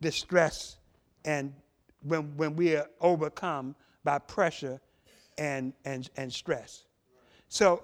distress 0.00 0.76
and 1.24 1.54
when, 2.02 2.36
when 2.36 2.54
we 2.54 2.76
are 2.76 2.88
overcome 3.00 3.74
by 4.04 4.18
pressure 4.18 4.80
and, 5.38 5.72
and, 5.84 6.10
and 6.16 6.32
stress. 6.32 6.84
So, 7.48 7.82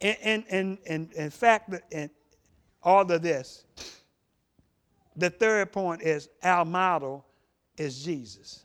in, 0.00 0.44
in, 0.48 0.78
in, 0.86 1.10
in 1.14 1.30
fact, 1.30 1.74
in 1.90 2.10
all 2.82 3.10
of 3.10 3.22
this, 3.22 3.64
the 5.16 5.28
third 5.28 5.72
point 5.72 6.02
is 6.02 6.28
our 6.42 6.64
model 6.64 7.26
is 7.80 8.02
Jesus. 8.02 8.62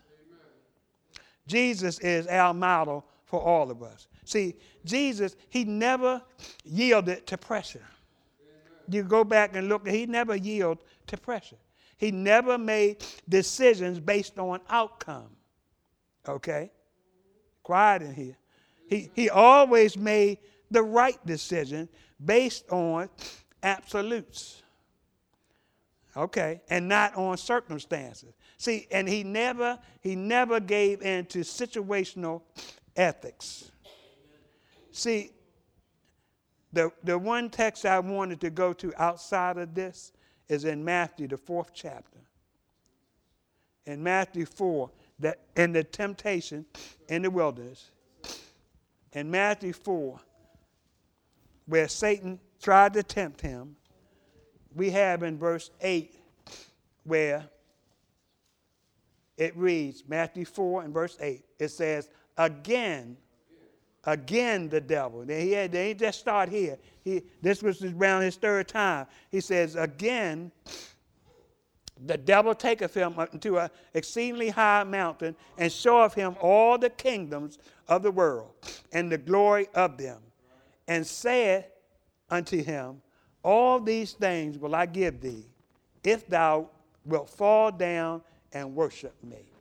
Jesus 1.47 1.99
is 1.99 2.27
our 2.27 2.53
model 2.53 3.05
for 3.25 3.41
all 3.41 3.71
of 3.71 3.81
us. 3.81 4.07
See, 4.25 4.55
Jesus, 4.83 5.35
he 5.49 5.63
never 5.63 6.21
yielded 6.63 7.25
to 7.27 7.37
pressure. 7.37 7.85
You 8.89 9.03
go 9.03 9.23
back 9.23 9.55
and 9.55 9.69
look, 9.69 9.87
he 9.87 10.05
never 10.05 10.35
yielded 10.35 10.83
to 11.07 11.17
pressure. 11.17 11.57
He 11.97 12.11
never 12.11 12.57
made 12.57 13.03
decisions 13.29 13.99
based 13.99 14.37
on 14.37 14.59
outcome. 14.69 15.29
Okay? 16.27 16.71
Quiet 17.63 18.01
in 18.01 18.13
here. 18.13 18.37
He, 18.89 19.09
he 19.15 19.29
always 19.29 19.97
made 19.97 20.39
the 20.69 20.83
right 20.83 21.23
decision 21.25 21.87
based 22.23 22.69
on 22.69 23.09
absolutes. 23.63 24.61
Okay? 26.17 26.61
And 26.69 26.87
not 26.87 27.15
on 27.15 27.37
circumstances. 27.37 28.33
See, 28.57 28.87
and 28.91 29.07
he 29.07 29.23
never, 29.23 29.79
he 30.01 30.15
never 30.15 30.59
gave 30.59 31.01
in 31.01 31.25
to 31.27 31.39
situational 31.39 32.41
ethics. 32.95 33.71
See, 34.91 35.31
the, 36.71 36.91
the 37.03 37.17
one 37.17 37.49
text 37.49 37.85
I 37.85 37.99
wanted 37.99 38.41
to 38.41 38.49
go 38.49 38.73
to 38.73 38.93
outside 38.97 39.57
of 39.57 39.73
this 39.73 40.13
is 40.47 40.65
in 40.65 40.83
Matthew, 40.83 41.27
the 41.27 41.37
fourth 41.37 41.71
chapter. 41.73 42.19
In 43.85 44.01
Matthew 44.01 44.45
4, 44.45 44.89
that 45.19 45.39
in 45.55 45.71
the 45.71 45.83
temptation 45.83 46.65
in 47.07 47.21
the 47.21 47.29
wilderness. 47.29 47.91
In 49.13 49.31
Matthew 49.31 49.73
4, 49.73 50.19
where 51.67 51.87
Satan 51.87 52.39
tried 52.61 52.93
to 52.93 53.03
tempt 53.03 53.41
him, 53.41 53.75
we 54.73 54.89
have 54.89 55.23
in 55.23 55.37
verse 55.37 55.71
8 55.81 56.13
where 57.03 57.45
it 59.37 59.55
reads, 59.57 60.03
Matthew 60.07 60.45
4 60.45 60.83
and 60.83 60.93
verse 60.93 61.17
8, 61.19 61.43
it 61.59 61.69
says, 61.69 62.09
Again, 62.37 63.17
again 64.05 64.69
the 64.69 64.81
devil. 64.81 65.23
Then 65.25 65.41
he 65.41 65.51
had, 65.51 65.99
just 65.99 66.19
start 66.19 66.49
here. 66.49 66.77
He, 67.03 67.23
this 67.41 67.61
was 67.61 67.83
around 67.83 68.21
his 68.21 68.35
third 68.35 68.67
time. 68.67 69.07
He 69.31 69.41
says, 69.41 69.75
again, 69.75 70.51
the 72.05 72.17
devil 72.17 72.53
taketh 72.53 72.93
him 72.93 73.17
unto 73.17 73.57
an 73.57 73.69
exceedingly 73.93 74.49
high 74.49 74.83
mountain 74.83 75.35
and 75.57 75.71
showeth 75.71 76.13
him 76.13 76.35
all 76.41 76.77
the 76.77 76.89
kingdoms 76.89 77.57
of 77.87 78.03
the 78.03 78.11
world 78.11 78.51
and 78.91 79.11
the 79.11 79.17
glory 79.17 79.67
of 79.73 79.97
them, 79.97 80.19
and 80.87 81.05
saith 81.05 81.65
unto 82.29 82.61
him, 82.61 83.01
All 83.43 83.79
these 83.79 84.13
things 84.13 84.57
will 84.57 84.75
I 84.75 84.85
give 84.85 85.21
thee, 85.21 85.45
if 86.03 86.27
thou 86.27 86.69
wilt 87.05 87.29
fall 87.29 87.71
down 87.71 88.21
and 88.55 88.73
worship 88.73 89.13
me. 89.21 89.51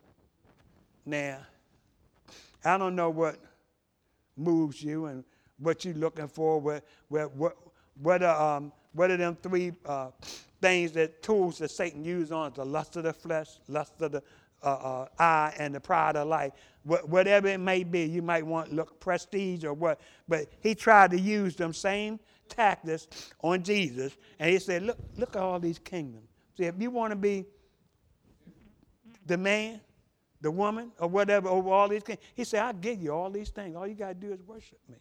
Now, 1.05 1.39
I 2.63 2.77
don't 2.79 2.95
know 2.95 3.11
what 3.11 3.37
moves 4.37 4.81
you 4.81 5.05
and 5.05 5.23
what 5.59 5.85
you're 5.85 5.93
looking 5.93 6.29
for, 6.29 6.59
what, 6.59 6.83
what, 7.09 7.35
what, 7.35 7.57
what, 8.01 8.23
are, 8.23 8.57
um, 8.57 8.71
what 8.93 9.11
are 9.11 9.17
them 9.17 9.37
three 9.43 9.73
uh, 9.85 10.09
things 10.61 10.93
that 10.93 11.21
tools 11.21 11.59
that 11.59 11.71
Satan 11.71 12.03
uses 12.03 12.31
on 12.31 12.53
the 12.55 12.65
lust 12.65 12.95
of 12.95 13.03
the 13.03 13.13
flesh, 13.13 13.59
lust 13.67 14.01
of 14.01 14.13
the 14.13 14.23
uh, 14.63 14.67
uh, 14.67 15.07
eye, 15.19 15.53
and 15.59 15.75
the 15.75 15.79
pride 15.79 16.15
of 16.15 16.27
life. 16.29 16.53
Wh- 16.83 17.07
whatever 17.07 17.49
it 17.49 17.59
may 17.59 17.83
be, 17.83 18.05
you 18.05 18.21
might 18.21 18.45
want 18.45 18.73
look 18.73 18.99
prestige 18.99 19.65
or 19.65 19.73
what, 19.73 19.99
but 20.27 20.47
he 20.61 20.73
tried 20.73 21.11
to 21.11 21.19
use 21.19 21.55
them 21.55 21.73
same 21.73 22.19
tactics 22.47 23.07
on 23.43 23.61
Jesus, 23.61 24.15
and 24.39 24.49
he 24.49 24.57
said, 24.57 24.83
"Look, 24.83 24.97
look 25.17 25.35
at 25.35 25.41
all 25.41 25.59
these 25.59 25.79
kingdoms. 25.79 26.29
See, 26.57 26.63
if 26.63 26.75
you 26.79 26.89
want 26.89 27.11
to 27.11 27.15
be 27.15 27.45
the 29.25 29.37
man, 29.37 29.81
the 30.41 30.51
woman, 30.51 30.91
or 30.99 31.07
whatever 31.07 31.49
over 31.49 31.69
all 31.69 31.87
these 31.87 32.03
things. 32.03 32.19
He 32.35 32.43
said, 32.43 32.61
I'll 32.61 32.73
give 32.73 33.01
you 33.01 33.11
all 33.11 33.29
these 33.29 33.49
things. 33.49 33.75
All 33.75 33.87
you 33.87 33.95
got 33.95 34.09
to 34.09 34.13
do 34.13 34.31
is 34.31 34.41
worship 34.43 34.79
me. 34.89 34.95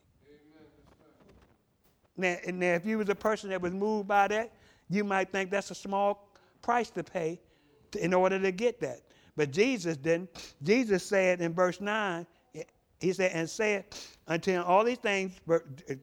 Now, 2.16 2.36
now, 2.46 2.74
if 2.74 2.86
you 2.86 2.98
was 2.98 3.08
a 3.08 3.14
person 3.14 3.50
that 3.50 3.60
was 3.60 3.72
moved 3.72 4.06
by 4.06 4.28
that, 4.28 4.52
you 4.88 5.02
might 5.02 5.32
think 5.32 5.50
that's 5.50 5.70
a 5.70 5.74
small 5.74 6.28
price 6.62 6.90
to 6.90 7.02
pay 7.02 7.40
to, 7.90 8.04
in 8.04 8.14
order 8.14 8.38
to 8.38 8.52
get 8.52 8.80
that. 8.80 9.00
But 9.36 9.50
Jesus 9.50 9.96
didn't. 9.96 10.30
Jesus 10.62 11.04
said 11.04 11.40
in 11.40 11.52
verse 11.52 11.80
9, 11.80 12.26
he 13.00 13.12
said, 13.12 13.32
and 13.34 13.50
said 13.50 13.84
until 14.28 14.62
all 14.62 14.84
these 14.84 14.98
things, 14.98 15.32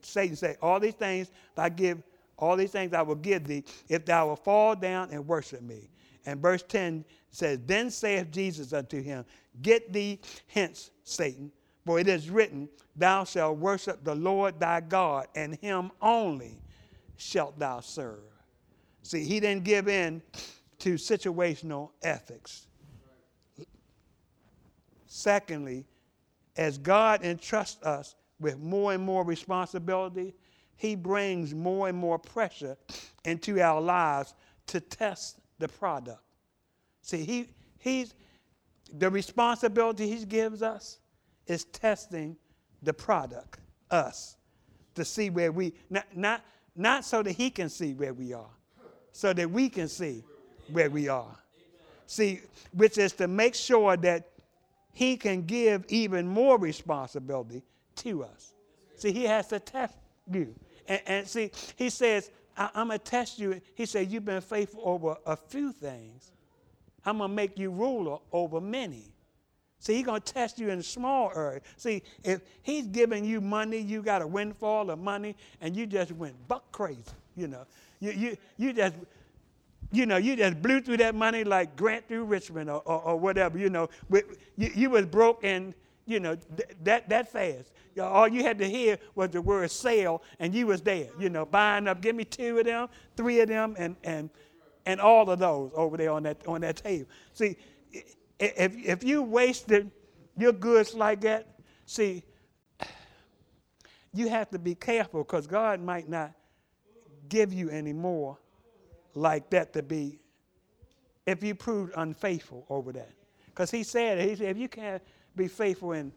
Satan 0.01 0.35
said, 0.35 0.57
all 0.61 0.79
these 0.79 0.93
things 0.93 1.31
I 1.57 1.69
give, 1.69 2.03
all 2.37 2.55
these 2.55 2.71
things 2.71 2.93
I 2.93 3.01
will 3.01 3.15
give 3.15 3.45
thee, 3.45 3.63
if 3.87 4.05
thou 4.05 4.27
will 4.27 4.35
fall 4.35 4.75
down 4.75 5.09
and 5.11 5.25
worship 5.25 5.61
me. 5.61 5.89
And 6.25 6.41
verse 6.41 6.63
10 6.67 7.05
says, 7.31 7.59
Then 7.65 7.89
saith 7.89 8.29
Jesus 8.31 8.73
unto 8.73 9.01
him, 9.01 9.25
Get 9.61 9.91
thee 9.91 10.19
hence, 10.47 10.91
Satan, 11.03 11.51
for 11.85 11.99
it 11.99 12.07
is 12.07 12.29
written, 12.29 12.69
Thou 12.95 13.23
shalt 13.23 13.57
worship 13.57 14.03
the 14.03 14.15
Lord 14.15 14.59
thy 14.59 14.81
God, 14.81 15.27
and 15.35 15.55
him 15.55 15.91
only 16.01 16.59
shalt 17.17 17.57
thou 17.57 17.79
serve. 17.79 18.19
See, 19.03 19.23
he 19.23 19.39
didn't 19.39 19.63
give 19.63 19.87
in 19.87 20.21
to 20.79 20.95
situational 20.95 21.91
ethics. 22.03 22.67
Secondly, 25.07 25.85
as 26.57 26.77
God 26.77 27.23
entrusts 27.23 27.81
us 27.83 28.15
with 28.39 28.59
more 28.59 28.93
and 28.93 29.03
more 29.03 29.23
responsibility, 29.23 30.33
he 30.75 30.95
brings 30.95 31.53
more 31.53 31.89
and 31.89 31.97
more 31.97 32.17
pressure 32.17 32.77
into 33.25 33.61
our 33.61 33.79
lives 33.79 34.33
to 34.67 34.79
test 34.79 35.39
the 35.59 35.67
product. 35.67 36.21
See, 37.01 37.23
he, 37.23 37.49
he's, 37.79 38.13
the 38.97 39.09
responsibility 39.09 40.07
he 40.07 40.25
gives 40.25 40.61
us 40.61 40.99
is 41.47 41.65
testing 41.65 42.37
the 42.83 42.93
product, 42.93 43.59
us, 43.89 44.37
to 44.95 45.05
see 45.05 45.29
where 45.29 45.51
we, 45.51 45.73
not, 45.89 46.05
not, 46.15 46.41
not 46.75 47.05
so 47.05 47.23
that 47.23 47.33
he 47.33 47.49
can 47.49 47.69
see 47.69 47.93
where 47.93 48.13
we 48.13 48.33
are, 48.33 48.49
so 49.11 49.33
that 49.33 49.49
we 49.49 49.69
can 49.69 49.87
see 49.87 50.23
where 50.71 50.89
we 50.89 51.07
are. 51.07 51.37
See, 52.07 52.41
which 52.73 52.97
is 52.97 53.13
to 53.13 53.27
make 53.27 53.55
sure 53.55 53.95
that 53.97 54.27
he 54.93 55.15
can 55.15 55.43
give 55.43 55.85
even 55.87 56.27
more 56.27 56.57
responsibility 56.57 57.63
to 57.97 58.23
us. 58.23 58.53
See, 58.97 59.11
he 59.11 59.23
has 59.23 59.47
to 59.47 59.59
test 59.59 59.95
you. 60.29 60.53
And, 60.87 61.01
and 61.07 61.27
see, 61.27 61.51
he 61.75 61.89
says, 61.89 62.29
I, 62.57 62.69
am 62.75 62.87
going 62.87 62.99
to 62.99 63.05
test 63.05 63.39
you. 63.39 63.61
He 63.75 63.85
said, 63.85 64.11
You've 64.11 64.25
been 64.25 64.41
faithful 64.41 64.81
over 64.83 65.15
a 65.25 65.35
few 65.35 65.71
things. 65.71 66.31
I'm 67.05 67.17
going 67.17 67.29
to 67.29 67.35
make 67.35 67.57
you 67.57 67.71
ruler 67.71 68.17
over 68.31 68.61
many. 68.61 69.05
See, 69.79 69.95
he's 69.95 70.05
going 70.05 70.21
to 70.21 70.33
test 70.33 70.59
you 70.59 70.69
in 70.69 70.83
small 70.83 71.31
area. 71.35 71.61
See, 71.75 72.03
if 72.23 72.41
he's 72.61 72.85
giving 72.85 73.25
you 73.25 73.41
money, 73.41 73.79
you 73.79 74.03
got 74.03 74.21
a 74.21 74.27
windfall 74.27 74.91
of 74.91 74.99
money, 74.99 75.35
and 75.59 75.75
you 75.75 75.87
just 75.87 76.11
went 76.11 76.35
buck 76.47 76.71
crazy, 76.71 77.01
you 77.35 77.47
know. 77.47 77.65
You, 77.99 78.11
you, 78.11 78.37
you 78.57 78.73
just, 78.73 78.95
you 79.91 80.05
know, 80.05 80.17
you 80.17 80.35
just 80.35 80.61
blew 80.61 80.81
through 80.81 80.97
that 80.97 81.15
money 81.15 81.43
like 81.43 81.75
Grant 81.75 82.07
through 82.07 82.25
Richmond 82.25 82.69
or, 82.69 82.81
or, 82.85 83.01
or 83.01 83.17
whatever, 83.17 83.57
you 83.57 83.71
know. 83.71 83.89
You, 84.11 84.71
you 84.75 84.89
was 84.91 85.07
broke 85.07 85.43
and 85.43 85.73
you 86.05 86.19
know, 86.19 86.35
th- 86.35 86.69
that, 86.83 87.09
that 87.09 87.31
fast. 87.31 87.71
All 87.99 88.27
you 88.27 88.43
had 88.43 88.57
to 88.59 88.69
hear 88.69 88.97
was 89.15 89.29
the 89.29 89.41
word 89.41 89.69
sale, 89.71 90.21
and 90.39 90.53
you 90.53 90.67
was 90.67 90.81
there, 90.81 91.07
you 91.19 91.29
know, 91.29 91.45
buying 91.45 91.87
up, 91.87 92.01
give 92.01 92.15
me 92.15 92.25
two 92.25 92.59
of 92.59 92.65
them, 92.65 92.89
three 93.15 93.39
of 93.39 93.47
them, 93.47 93.75
and, 93.77 93.95
and, 94.03 94.29
and 94.85 94.99
all 94.99 95.29
of 95.29 95.39
those 95.39 95.71
over 95.75 95.97
there 95.97 96.11
on 96.11 96.23
that, 96.23 96.45
on 96.47 96.61
that 96.61 96.77
table. 96.77 97.09
See, 97.33 97.57
if, 98.39 98.75
if 98.77 99.03
you 99.03 99.21
wasted 99.21 99.91
your 100.37 100.53
goods 100.53 100.93
like 100.93 101.21
that, 101.21 101.47
see, 101.85 102.23
you 104.13 104.29
have 104.29 104.49
to 104.49 104.59
be 104.59 104.75
careful 104.75 105.23
because 105.23 105.47
God 105.47 105.81
might 105.81 106.09
not 106.09 106.33
give 107.29 107.53
you 107.53 107.69
any 107.69 107.93
more 107.93 108.37
like 109.13 109.49
that 109.51 109.73
to 109.73 109.83
be 109.83 110.19
if 111.25 111.43
you 111.43 111.55
proved 111.55 111.93
unfaithful 111.95 112.65
over 112.69 112.91
that. 112.91 113.11
Because 113.47 113.71
he 113.71 113.83
said, 113.83 114.19
he 114.27 114.35
said, 114.35 114.47
if 114.47 114.57
you 114.57 114.67
can't 114.67 115.01
be 115.35 115.47
faithful 115.47 115.91
in 115.93 116.11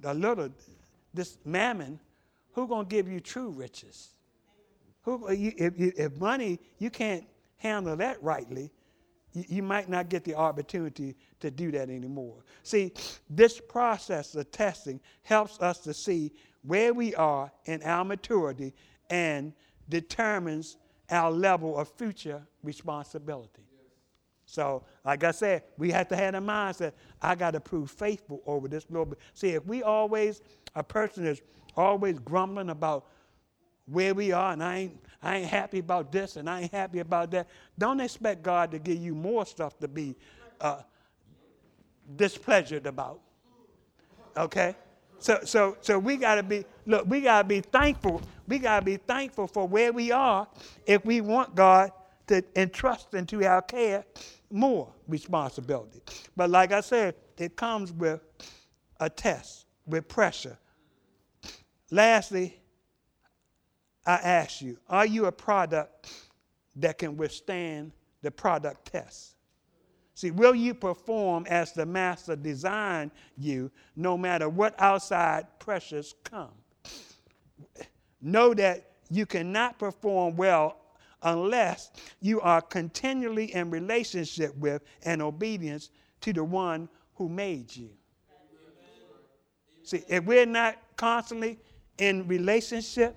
the 0.00 0.12
little, 0.12 0.50
this 1.14 1.38
mammon, 1.44 1.98
who 2.52 2.68
gonna 2.68 2.84
give 2.84 3.08
you 3.08 3.20
true 3.20 3.48
riches? 3.48 4.10
Who, 5.02 5.26
if, 5.28 5.74
if 5.78 6.16
money, 6.20 6.58
you 6.78 6.90
can't 6.90 7.24
handle 7.56 7.96
that 7.96 8.22
rightly, 8.22 8.70
you, 9.32 9.44
you 9.48 9.62
might 9.62 9.88
not 9.88 10.08
get 10.08 10.24
the 10.24 10.34
opportunity 10.34 11.16
to 11.40 11.50
do 11.50 11.70
that 11.72 11.90
anymore. 11.90 12.44
See, 12.62 12.92
this 13.28 13.60
process 13.60 14.34
of 14.34 14.50
testing 14.50 15.00
helps 15.22 15.60
us 15.60 15.78
to 15.80 15.94
see 15.94 16.32
where 16.62 16.92
we 16.92 17.14
are 17.14 17.50
in 17.66 17.82
our 17.82 18.04
maturity 18.04 18.74
and 19.10 19.52
determines 19.88 20.76
our 21.10 21.30
level 21.30 21.78
of 21.78 21.88
future 21.88 22.42
responsibility. 22.62 23.62
So, 24.46 24.84
like 25.04 25.24
I 25.24 25.32
said, 25.32 25.64
we 25.76 25.90
have 25.90 26.08
to 26.08 26.16
have 26.16 26.34
the 26.34 26.40
mindset, 26.40 26.92
I 27.20 27.34
got 27.34 27.52
to 27.52 27.60
prove 27.60 27.90
faithful 27.90 28.42
over 28.46 28.68
this 28.68 28.86
little 28.88 29.06
bit. 29.06 29.18
See, 29.34 29.50
if 29.50 29.66
we 29.66 29.82
always, 29.82 30.40
a 30.76 30.84
person 30.84 31.26
is 31.26 31.42
always 31.76 32.18
grumbling 32.20 32.70
about 32.70 33.06
where 33.86 34.14
we 34.14 34.32
are 34.32 34.52
and 34.52 34.62
I 34.62 34.76
ain't, 34.76 35.00
I 35.22 35.36
ain't 35.38 35.48
happy 35.48 35.78
about 35.78 36.12
this 36.12 36.36
and 36.36 36.48
I 36.48 36.62
ain't 36.62 36.72
happy 36.72 37.00
about 37.00 37.30
that, 37.32 37.48
don't 37.78 38.00
expect 38.00 38.42
God 38.42 38.70
to 38.72 38.78
give 38.78 38.98
you 38.98 39.14
more 39.14 39.46
stuff 39.46 39.78
to 39.80 39.88
be 39.88 40.16
uh, 40.60 40.82
displeasured 42.16 42.86
about. 42.86 43.20
Okay? 44.36 44.76
So, 45.18 45.40
so, 45.44 45.76
so 45.80 45.98
we 45.98 46.16
got 46.16 46.36
to 46.36 46.42
be, 46.42 46.64
look, 46.84 47.06
we 47.06 47.22
got 47.22 47.42
to 47.42 47.48
be 47.48 47.60
thankful. 47.60 48.20
We 48.46 48.58
got 48.58 48.80
to 48.80 48.84
be 48.84 48.98
thankful 48.98 49.46
for 49.46 49.66
where 49.66 49.92
we 49.92 50.12
are 50.12 50.46
if 50.86 51.04
we 51.04 51.20
want 51.20 51.54
God 51.54 51.90
to 52.26 52.42
entrust 52.54 53.14
into 53.14 53.44
our 53.44 53.62
care 53.62 54.04
more 54.50 54.92
responsibility. 55.08 56.02
But 56.36 56.50
like 56.50 56.72
I 56.72 56.80
said, 56.80 57.14
it 57.38 57.56
comes 57.56 57.92
with 57.92 58.20
a 59.00 59.10
test, 59.10 59.66
with 59.86 60.08
pressure. 60.08 60.58
Lastly, 61.90 62.58
I 64.06 64.14
ask 64.14 64.62
you, 64.62 64.78
are 64.88 65.04
you 65.04 65.26
a 65.26 65.32
product 65.32 66.12
that 66.76 66.98
can 66.98 67.16
withstand 67.16 67.92
the 68.22 68.30
product 68.30 68.92
test? 68.92 69.34
See, 70.14 70.30
will 70.30 70.54
you 70.54 70.72
perform 70.72 71.44
as 71.48 71.72
the 71.72 71.84
master 71.84 72.36
designed 72.36 73.10
you 73.36 73.70
no 73.96 74.16
matter 74.16 74.48
what 74.48 74.74
outside 74.78 75.46
pressures 75.58 76.14
come? 76.24 76.52
Know 78.22 78.54
that 78.54 78.92
you 79.10 79.26
cannot 79.26 79.78
perform 79.78 80.36
well 80.36 80.78
unless 81.22 81.90
you 82.20 82.40
are 82.40 82.62
continually 82.62 83.54
in 83.54 83.70
relationship 83.70 84.56
with 84.56 84.82
and 85.02 85.20
obedience 85.20 85.90
to 86.22 86.32
the 86.32 86.44
one 86.44 86.88
who 87.16 87.28
made 87.28 87.74
you. 87.74 87.90
See, 89.82 90.02
if 90.08 90.24
we're 90.24 90.46
not 90.46 90.76
constantly 90.96 91.58
in 91.98 92.26
relationship, 92.26 93.16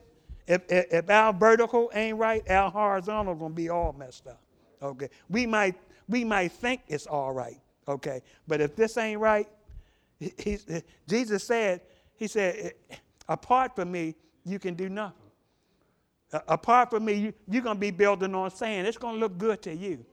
if, 0.49 0.63
if, 0.69 0.93
if 0.93 1.09
our 1.09 1.31
vertical 1.31 1.89
ain't 1.93 2.17
right, 2.17 2.49
our 2.49 2.69
horizontal 2.69 3.35
gonna 3.35 3.53
be 3.53 3.69
all 3.69 3.93
messed 3.97 4.27
up. 4.27 4.41
Okay, 4.81 5.09
we 5.29 5.45
might 5.45 5.75
we 6.09 6.25
might 6.25 6.51
think 6.51 6.81
it's 6.89 7.07
all 7.07 7.31
right, 7.33 7.61
okay? 7.87 8.21
But 8.47 8.59
if 8.59 8.75
this 8.75 8.97
ain't 8.97 9.21
right, 9.21 9.47
he, 10.19 10.33
he, 10.37 10.57
Jesus 11.07 11.43
said, 11.43 11.81
He 12.17 12.27
said, 12.27 12.73
apart 13.29 13.75
from 13.75 13.91
me, 13.91 14.15
you 14.43 14.59
can 14.59 14.73
do 14.73 14.89
nothing. 14.89 15.15
apart 16.47 16.89
from 16.89 17.05
me, 17.05 17.13
you, 17.13 17.33
you're 17.49 17.63
going 17.63 17.77
to 17.77 17.79
be 17.81 17.91
building 17.91 18.35
on 18.35 18.51
sand. 18.51 18.87
It's 18.87 18.97
going 18.97 19.15
to 19.15 19.19
look 19.19 19.37
good 19.37 19.61
to 19.63 19.75
you. 19.75 20.05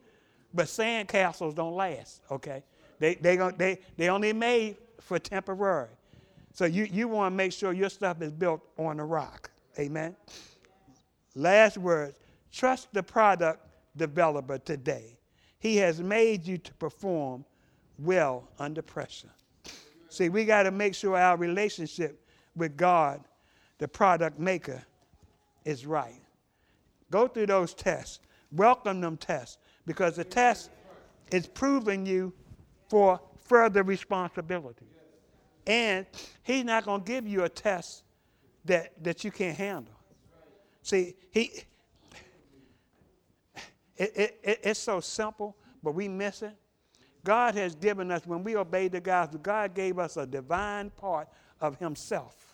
But 0.54 0.68
sand 0.68 1.08
castles 1.08 1.54
don't 1.54 1.74
last, 1.74 2.22
okay? 2.30 2.62
They, 2.98 3.16
they, 3.16 3.36
they, 3.56 3.78
they 3.96 4.08
only 4.08 4.32
made 4.32 4.76
for 5.00 5.18
temporary. 5.18 5.88
So 6.54 6.64
you, 6.66 6.84
you 6.90 7.08
want 7.08 7.32
to 7.32 7.36
make 7.36 7.52
sure 7.52 7.72
your 7.72 7.90
stuff 7.90 8.22
is 8.22 8.32
built 8.32 8.62
on 8.78 9.00
a 9.00 9.04
rock. 9.04 9.50
Amen? 9.78 10.16
Last 11.34 11.78
words 11.78 12.18
trust 12.52 12.88
the 12.92 13.02
product 13.02 13.66
developer 13.96 14.58
today. 14.58 15.18
He 15.58 15.76
has 15.78 16.00
made 16.00 16.46
you 16.46 16.58
to 16.58 16.74
perform 16.74 17.44
well 17.98 18.48
under 18.58 18.82
pressure. 18.82 19.30
See, 20.08 20.28
we 20.28 20.44
got 20.44 20.62
to 20.64 20.70
make 20.70 20.94
sure 20.94 21.16
our 21.16 21.36
relationship 21.36 22.26
with 22.54 22.76
God, 22.76 23.22
the 23.78 23.88
product 23.88 24.38
maker, 24.38 24.82
is 25.64 25.84
right. 25.84 26.22
Go 27.10 27.28
through 27.28 27.46
those 27.46 27.74
tests. 27.74 28.20
Welcome 28.52 29.00
them 29.00 29.16
tests 29.16 29.58
because 29.84 30.16
the 30.16 30.24
test 30.24 30.70
is 31.30 31.46
proving 31.46 32.06
you 32.06 32.32
for 32.88 33.20
further 33.40 33.82
responsibility. 33.82 34.86
And 35.66 36.06
he's 36.42 36.64
not 36.64 36.84
going 36.84 37.02
to 37.02 37.06
give 37.06 37.26
you 37.26 37.44
a 37.44 37.48
test 37.48 38.04
that, 38.66 39.02
that 39.02 39.24
you 39.24 39.30
can't 39.30 39.56
handle. 39.56 39.94
See, 40.82 41.14
he 41.30 41.64
it, 43.96 44.12
it, 44.14 44.40
it, 44.42 44.60
it's 44.62 44.80
so 44.80 45.00
simple, 45.00 45.56
but 45.82 45.92
we 45.92 46.06
miss 46.08 46.42
it. 46.42 46.54
God 47.24 47.54
has 47.54 47.74
given 47.74 48.10
us, 48.10 48.26
when 48.26 48.44
we 48.44 48.56
obey 48.56 48.88
the 48.88 49.00
gospel, 49.00 49.40
God 49.40 49.74
gave 49.74 49.98
us 49.98 50.16
a 50.16 50.26
divine 50.26 50.90
part 50.90 51.28
of 51.60 51.78
Himself 51.78 52.46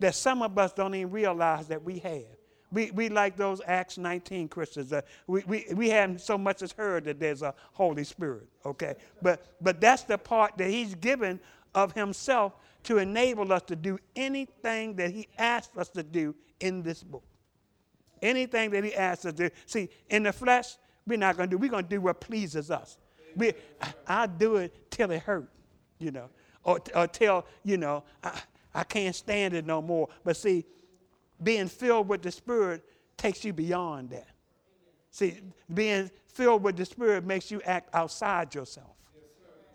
that 0.00 0.14
some 0.14 0.42
of 0.42 0.58
us 0.58 0.72
don't 0.72 0.94
even 0.94 1.10
realize 1.10 1.68
that 1.68 1.82
we 1.82 1.98
have. 1.98 2.24
We, 2.72 2.90
we 2.92 3.08
like 3.08 3.36
those 3.36 3.60
Acts 3.66 3.98
19 3.98 4.48
Christians. 4.48 4.92
Uh, 4.92 5.02
we, 5.26 5.42
we, 5.46 5.66
we 5.74 5.90
haven't 5.90 6.20
so 6.20 6.38
much 6.38 6.62
as 6.62 6.72
heard 6.72 7.04
that 7.04 7.18
there's 7.18 7.42
a 7.42 7.54
Holy 7.72 8.04
Spirit, 8.04 8.48
okay? 8.64 8.94
But, 9.20 9.56
but 9.60 9.80
that's 9.80 10.04
the 10.04 10.16
part 10.16 10.56
that 10.56 10.70
He's 10.70 10.94
given 10.94 11.40
of 11.74 11.92
Himself 11.92 12.54
to 12.84 12.98
enable 12.98 13.52
us 13.52 13.62
to 13.62 13.76
do 13.76 13.98
anything 14.16 14.96
that 14.96 15.10
He 15.10 15.28
asked 15.38 15.76
us 15.76 15.88
to 15.90 16.02
do 16.02 16.34
in 16.60 16.82
this 16.82 17.02
book. 17.02 17.24
Anything 18.22 18.70
that 18.70 18.84
he 18.84 18.94
asks 18.94 19.24
us 19.24 19.32
to 19.34 19.48
do. 19.48 19.54
See, 19.66 19.88
in 20.10 20.22
the 20.22 20.32
flesh, 20.32 20.76
we're 21.06 21.18
not 21.18 21.36
going 21.36 21.48
to 21.48 21.56
do. 21.56 21.58
We're 21.58 21.70
going 21.70 21.84
to 21.84 21.90
do 21.90 22.00
what 22.00 22.20
pleases 22.20 22.70
us. 22.70 22.98
We, 23.34 23.52
I, 24.06 24.26
will 24.26 24.32
do 24.36 24.56
it 24.56 24.90
till 24.90 25.10
it 25.10 25.22
hurt, 25.22 25.48
you 25.98 26.10
know, 26.10 26.28
or, 26.62 26.80
or 26.94 27.06
till, 27.06 27.46
you 27.64 27.76
know, 27.76 28.04
I, 28.22 28.40
I 28.74 28.84
can't 28.84 29.14
stand 29.14 29.54
it 29.54 29.64
no 29.64 29.80
more. 29.80 30.08
But 30.24 30.36
see, 30.36 30.64
being 31.42 31.68
filled 31.68 32.08
with 32.08 32.22
the 32.22 32.30
Spirit 32.30 32.84
takes 33.16 33.44
you 33.44 33.52
beyond 33.52 34.10
that. 34.10 34.28
See, 35.10 35.40
being 35.72 36.10
filled 36.26 36.62
with 36.62 36.76
the 36.76 36.84
Spirit 36.84 37.24
makes 37.24 37.50
you 37.50 37.62
act 37.62 37.94
outside 37.94 38.54
yourself. 38.54 38.96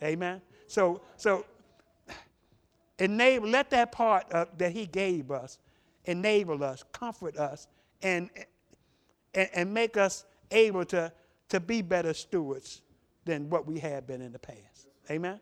Yes, 0.02 0.12
Amen. 0.12 0.42
So, 0.68 1.02
so 1.18 1.46
enable. 3.00 3.48
Let 3.48 3.70
that 3.72 3.92
part 3.92 4.26
uh, 4.32 4.46
that 4.58 4.72
He 4.72 4.86
gave 4.86 5.32
us 5.32 5.60
enable 6.08 6.64
us, 6.64 6.84
comfort 6.92 7.38
us, 7.38 7.68
and, 8.02 8.30
and, 9.34 9.50
and 9.54 9.74
make 9.74 9.98
us 9.98 10.26
able 10.52 10.86
to, 10.86 11.12
to 11.50 11.60
be 11.60 11.82
better 11.82 12.14
stewards 12.14 12.82
than 13.26 13.50
what 13.50 13.66
we 13.66 13.80
have 13.80 14.08
been 14.08 14.22
in 14.22 14.32
the 14.32 14.40
past. 14.40 14.88
Amen? 15.10 15.40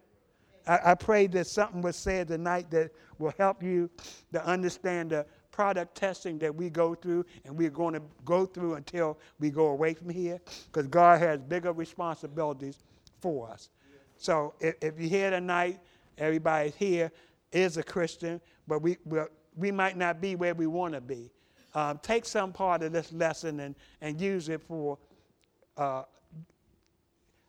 I, 0.68 0.80
I 0.86 0.96
pray 0.96 1.28
that 1.28 1.48
something 1.48 1.82
was 1.82 1.96
said 1.96 2.30
tonight 2.30 2.72
that 2.72 2.92
will 3.20 3.34
help 3.38 3.62
you 3.62 3.90
to 4.32 4.46
understand 4.46 5.12
the 5.12 5.26
product 5.52 5.96
testing 5.96 6.40
that 6.40 6.54
we 6.54 6.70
go 6.70 6.96
through 6.96 7.26
and 7.46 7.56
we're 7.56 7.70
going 7.70 7.94
to 7.94 8.02
go 8.26 8.46
through 8.46 8.76
until 8.76 9.20
we 9.40 9.52
go 9.52 9.68
away 9.68 9.94
from 9.94 10.10
here 10.10 10.40
because 10.72 10.88
God 10.88 11.20
has 11.20 11.40
bigger 11.42 11.72
responsibilities 11.74 12.80
for 13.22 13.50
us. 13.50 13.70
So 14.18 14.54
if, 14.60 14.76
if 14.82 15.00
you're 15.00 15.10
here 15.10 15.30
tonight, 15.30 15.80
everybody's 16.18 16.76
here 16.76 17.12
is 17.54 17.78
a 17.78 17.84
Christian, 17.84 18.42
but 18.68 18.82
we, 18.82 18.98
we 19.56 19.72
might 19.72 19.98
not 19.98 20.20
be 20.20 20.36
where 20.36 20.54
we 20.54 20.68
want 20.68 20.94
to 20.94 21.02
be 21.02 21.32
um, 21.76 22.00
take 22.02 22.26
some 22.26 22.52
part 22.52 22.84
of 22.84 22.92
this 22.92 23.12
lesson 23.12 23.60
and, 23.60 23.76
and 24.02 24.20
use 24.20 24.50
it 24.50 24.62
for 24.62 24.98
uh, 25.78 26.04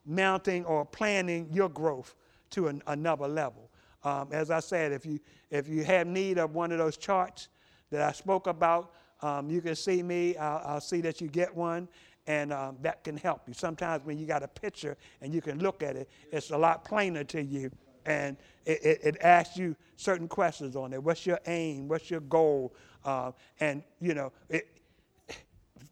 mounting 0.06 0.64
or 0.64 0.84
planning 0.84 1.48
your 1.52 1.68
growth 1.68 2.14
to 2.50 2.68
an, 2.68 2.82
another 2.86 3.28
level. 3.28 3.70
Um, 4.02 4.28
as 4.32 4.50
I 4.50 4.60
said, 4.60 4.92
if 4.92 5.06
you, 5.06 5.18
if 5.50 5.68
you 5.68 5.84
have 5.84 6.06
need 6.06 6.38
of 6.38 6.54
one 6.54 6.72
of 6.72 6.78
those 6.78 6.96
charts 6.96 7.48
that 7.90 8.02
I 8.02 8.12
spoke 8.12 8.46
about, 8.46 8.92
um, 9.22 9.50
you 9.50 9.60
can 9.60 9.74
see 9.74 10.02
me. 10.02 10.36
I'll, 10.36 10.62
I'll, 10.64 10.80
see 10.80 11.00
that 11.02 11.20
you 11.20 11.28
get 11.28 11.54
one, 11.54 11.88
and 12.26 12.52
um, 12.52 12.76
that 12.82 13.04
can 13.04 13.16
help 13.16 13.42
you. 13.46 13.54
Sometimes 13.54 14.04
when 14.04 14.18
you 14.18 14.26
got 14.26 14.42
a 14.42 14.48
picture 14.48 14.96
and 15.22 15.32
you 15.32 15.40
can 15.40 15.58
look 15.60 15.82
at 15.82 15.96
it, 15.96 16.10
it's 16.30 16.50
a 16.50 16.58
lot 16.58 16.84
plainer 16.84 17.24
to 17.24 17.42
you 17.42 17.70
and 18.06 18.36
it, 18.64 18.84
it, 18.84 19.00
it, 19.02 19.16
asks 19.20 19.56
you 19.56 19.76
certain 19.96 20.28
questions 20.28 20.76
on 20.76 20.92
it. 20.92 21.02
What's 21.02 21.26
your 21.26 21.38
aim? 21.46 21.88
What's 21.88 22.10
your 22.10 22.20
goal? 22.20 22.74
Uh, 23.04 23.32
and 23.60 23.82
you 24.00 24.14
know, 24.14 24.32
it, 24.48 24.68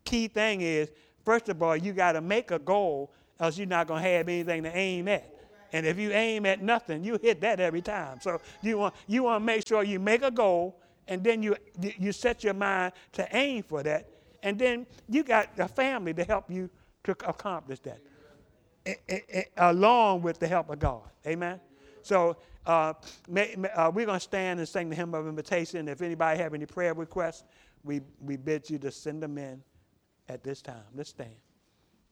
key 0.05 0.29
thing 0.29 0.61
is, 0.61 0.91
first 1.25 1.49
of 1.49 1.63
all, 1.63 1.77
you 1.77 1.93
got 1.93 2.13
to 2.13 2.21
make 2.21 2.51
a 2.51 2.59
goal, 2.59 3.13
else 3.41 3.59
you're 3.59 3.67
not 3.67 3.89
to 3.89 3.95
have 3.95 4.29
anything 4.29 4.63
to 4.63 4.77
aim 4.77 5.09
at. 5.09 5.29
And 5.73 5.87
if 5.87 5.99
you 5.99 6.13
aim 6.13 6.45
at 6.45 6.63
nothing, 6.63 7.03
you 7.03 7.19
hit 7.21 7.41
that 7.41 7.59
every 7.59 7.81
time. 7.81 8.21
So 8.21 8.41
you 8.61 8.79
want 8.79 8.95
you 9.07 9.23
want 9.23 9.41
to 9.41 9.45
make 9.45 9.67
sure 9.67 9.83
you 9.83 9.99
make 9.99 10.23
a 10.23 10.31
goal, 10.31 10.79
and 11.09 11.25
then 11.25 11.43
you 11.43 11.57
you 11.81 12.13
set 12.13 12.45
your 12.45 12.55
mind 12.55 12.93
to 13.13 13.27
aim 13.35 13.63
for 13.63 13.83
that, 13.83 14.09
and 14.43 14.59
then 14.59 14.87
you 15.09 15.23
got 15.23 15.49
a 15.59 15.69
family 15.69 16.13
to 16.15 16.25
help 16.25 16.51
you 16.51 16.69
to 17.05 17.13
accomplish 17.27 17.81
that, 17.81 18.01
along 19.57 20.23
with 20.23 20.39
the 20.39 20.47
help 20.47 20.69
of 20.71 20.79
God. 20.79 21.03
Amen. 21.27 21.59
So 22.03 22.37
uh, 22.67 22.95
may, 23.29 23.55
uh, 23.75 23.91
we're 23.91 24.07
going 24.07 24.19
to 24.19 24.21
stand 24.21 24.61
and 24.61 24.69
sing 24.69 24.89
the 24.89 24.97
hymn 24.97 25.15
of 25.15 25.27
invitation. 25.27 25.89
If 25.89 26.03
anybody 26.03 26.39
have 26.39 26.55
any 26.55 26.67
prayer 26.67 26.95
requests, 26.95 27.45
we, 27.85 28.01
we 28.21 28.37
bid 28.37 28.69
you 28.71 28.79
to 28.79 28.91
send 28.91 29.23
them 29.23 29.39
in 29.39 29.63
at 30.29 30.43
this 30.43 30.63
time. 30.63 30.85
Let's 30.95 31.11
stand. 31.11 31.35